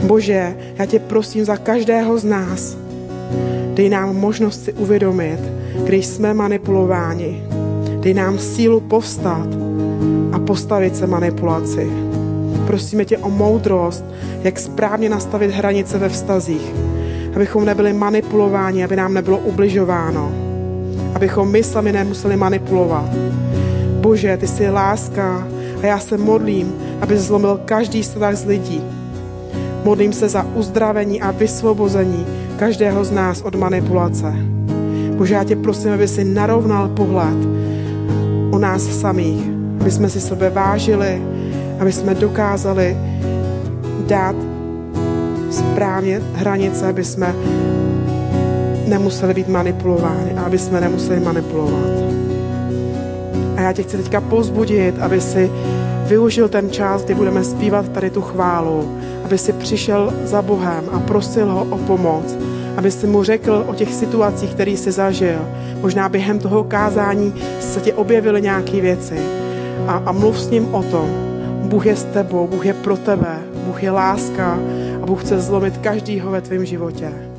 Bože, 0.03 0.57
já 0.79 0.87
tě 0.87 0.99
prosím 0.99 1.45
za 1.45 1.57
každého 1.57 2.19
z 2.19 2.25
nás. 2.25 2.77
Dej 3.75 3.89
nám 3.89 4.17
možnost 4.17 4.65
si 4.65 4.73
uvědomit, 4.73 5.39
když 5.85 6.07
jsme 6.07 6.35
manipulováni. 6.35 7.43
Dej 8.01 8.15
nám 8.15 8.39
sílu 8.39 8.81
povstat 8.81 9.49
postavit 10.51 10.97
se 10.97 11.07
manipulaci. 11.07 11.91
Prosíme 12.67 13.05
tě 13.05 13.19
o 13.19 13.31
moudrost, 13.31 14.05
jak 14.43 14.59
správně 14.59 15.09
nastavit 15.09 15.51
hranice 15.51 15.99
ve 15.99 16.09
vztazích, 16.09 16.75
abychom 17.35 17.65
nebyli 17.65 17.93
manipulováni, 17.93 18.85
aby 18.85 18.97
nám 18.97 19.15
nebylo 19.15 19.39
ubližováno 19.39 20.51
abychom 21.15 21.51
my 21.51 21.63
sami 21.63 21.93
nemuseli 21.93 22.37
manipulovat. 22.37 23.11
Bože, 24.01 24.37
ty 24.37 24.47
jsi 24.47 24.71
láska 24.71 25.49
a 25.83 25.87
já 25.87 25.99
se 25.99 26.19
modlím, 26.19 26.75
aby 27.01 27.19
zlomil 27.19 27.61
každý 27.65 28.03
strach 28.03 28.35
z 28.35 28.45
lidí. 28.45 28.81
Modlím 29.85 30.13
se 30.13 30.29
za 30.29 30.47
uzdravení 30.55 31.23
a 31.23 31.31
vysvobození 31.31 32.27
každého 32.57 33.05
z 33.05 33.11
nás 33.11 33.43
od 33.43 33.55
manipulace. 33.55 34.33
Bože, 35.17 35.35
já 35.35 35.45
tě 35.45 35.57
prosím, 35.57 35.93
aby 35.93 36.09
si 36.09 36.25
narovnal 36.25 36.89
pohled 36.89 37.39
o 38.51 38.59
nás 38.59 38.83
samých, 38.83 39.60
aby 39.81 39.90
jsme 39.90 40.09
si 40.09 40.21
sebe 40.21 40.51
vážili, 40.51 41.23
aby 41.81 41.93
jsme 41.93 42.14
dokázali 42.14 42.97
dát 44.07 44.37
správně 45.51 46.21
hranice, 46.35 46.88
aby 46.88 47.05
jsme 47.05 47.35
nemuseli 48.87 49.35
být 49.35 49.49
manipulováni 49.49 50.33
a 50.37 50.43
aby 50.43 50.59
jsme 50.59 50.81
nemuseli 50.81 51.21
manipulovat. 51.21 51.90
A 53.57 53.61
já 53.61 53.73
tě 53.73 53.83
chci 53.83 53.97
teďka 53.97 54.21
pozbudit, 54.21 54.99
aby 55.01 55.21
si 55.21 55.51
využil 56.07 56.49
ten 56.49 56.71
čas, 56.71 57.05
kdy 57.05 57.14
budeme 57.14 57.45
zpívat 57.45 57.88
tady 57.88 58.11
tu 58.11 58.23
chválu, 58.23 58.99
aby 59.25 59.38
si 59.38 59.53
přišel 59.53 60.14
za 60.25 60.43
Bohem 60.43 60.85
a 60.93 60.99
prosil 60.99 61.47
ho 61.47 61.66
o 61.71 61.79
pomoc, 61.79 62.37
aby 62.77 62.90
si 62.90 63.07
mu 63.07 63.25
řekl 63.25 63.64
o 63.66 63.75
těch 63.75 63.95
situacích, 63.95 64.51
které 64.51 64.71
jsi 64.71 64.93
zažil. 64.93 65.38
Možná 65.81 66.09
během 66.09 66.38
toho 66.38 66.64
kázání 66.64 67.35
se 67.61 67.81
ti 67.81 67.93
objevily 67.93 68.43
nějaké 68.43 68.81
věci 68.81 69.40
a, 69.90 70.03
a 70.07 70.12
mluv 70.12 70.40
s 70.40 70.50
ním 70.50 70.74
o 70.74 70.83
tom. 70.83 71.11
Bůh 71.62 71.87
je 71.87 71.96
s 71.96 72.05
tebou, 72.05 72.46
Bůh 72.46 72.66
je 72.66 72.74
pro 72.74 72.96
tebe, 72.96 73.38
Bůh 73.66 73.83
je 73.83 73.90
láska 73.90 74.59
a 75.03 75.07
Bůh 75.07 75.24
chce 75.24 75.40
zlomit 75.40 75.76
každýho 75.76 76.31
ve 76.31 76.40
tvém 76.40 76.64
životě. 76.64 77.30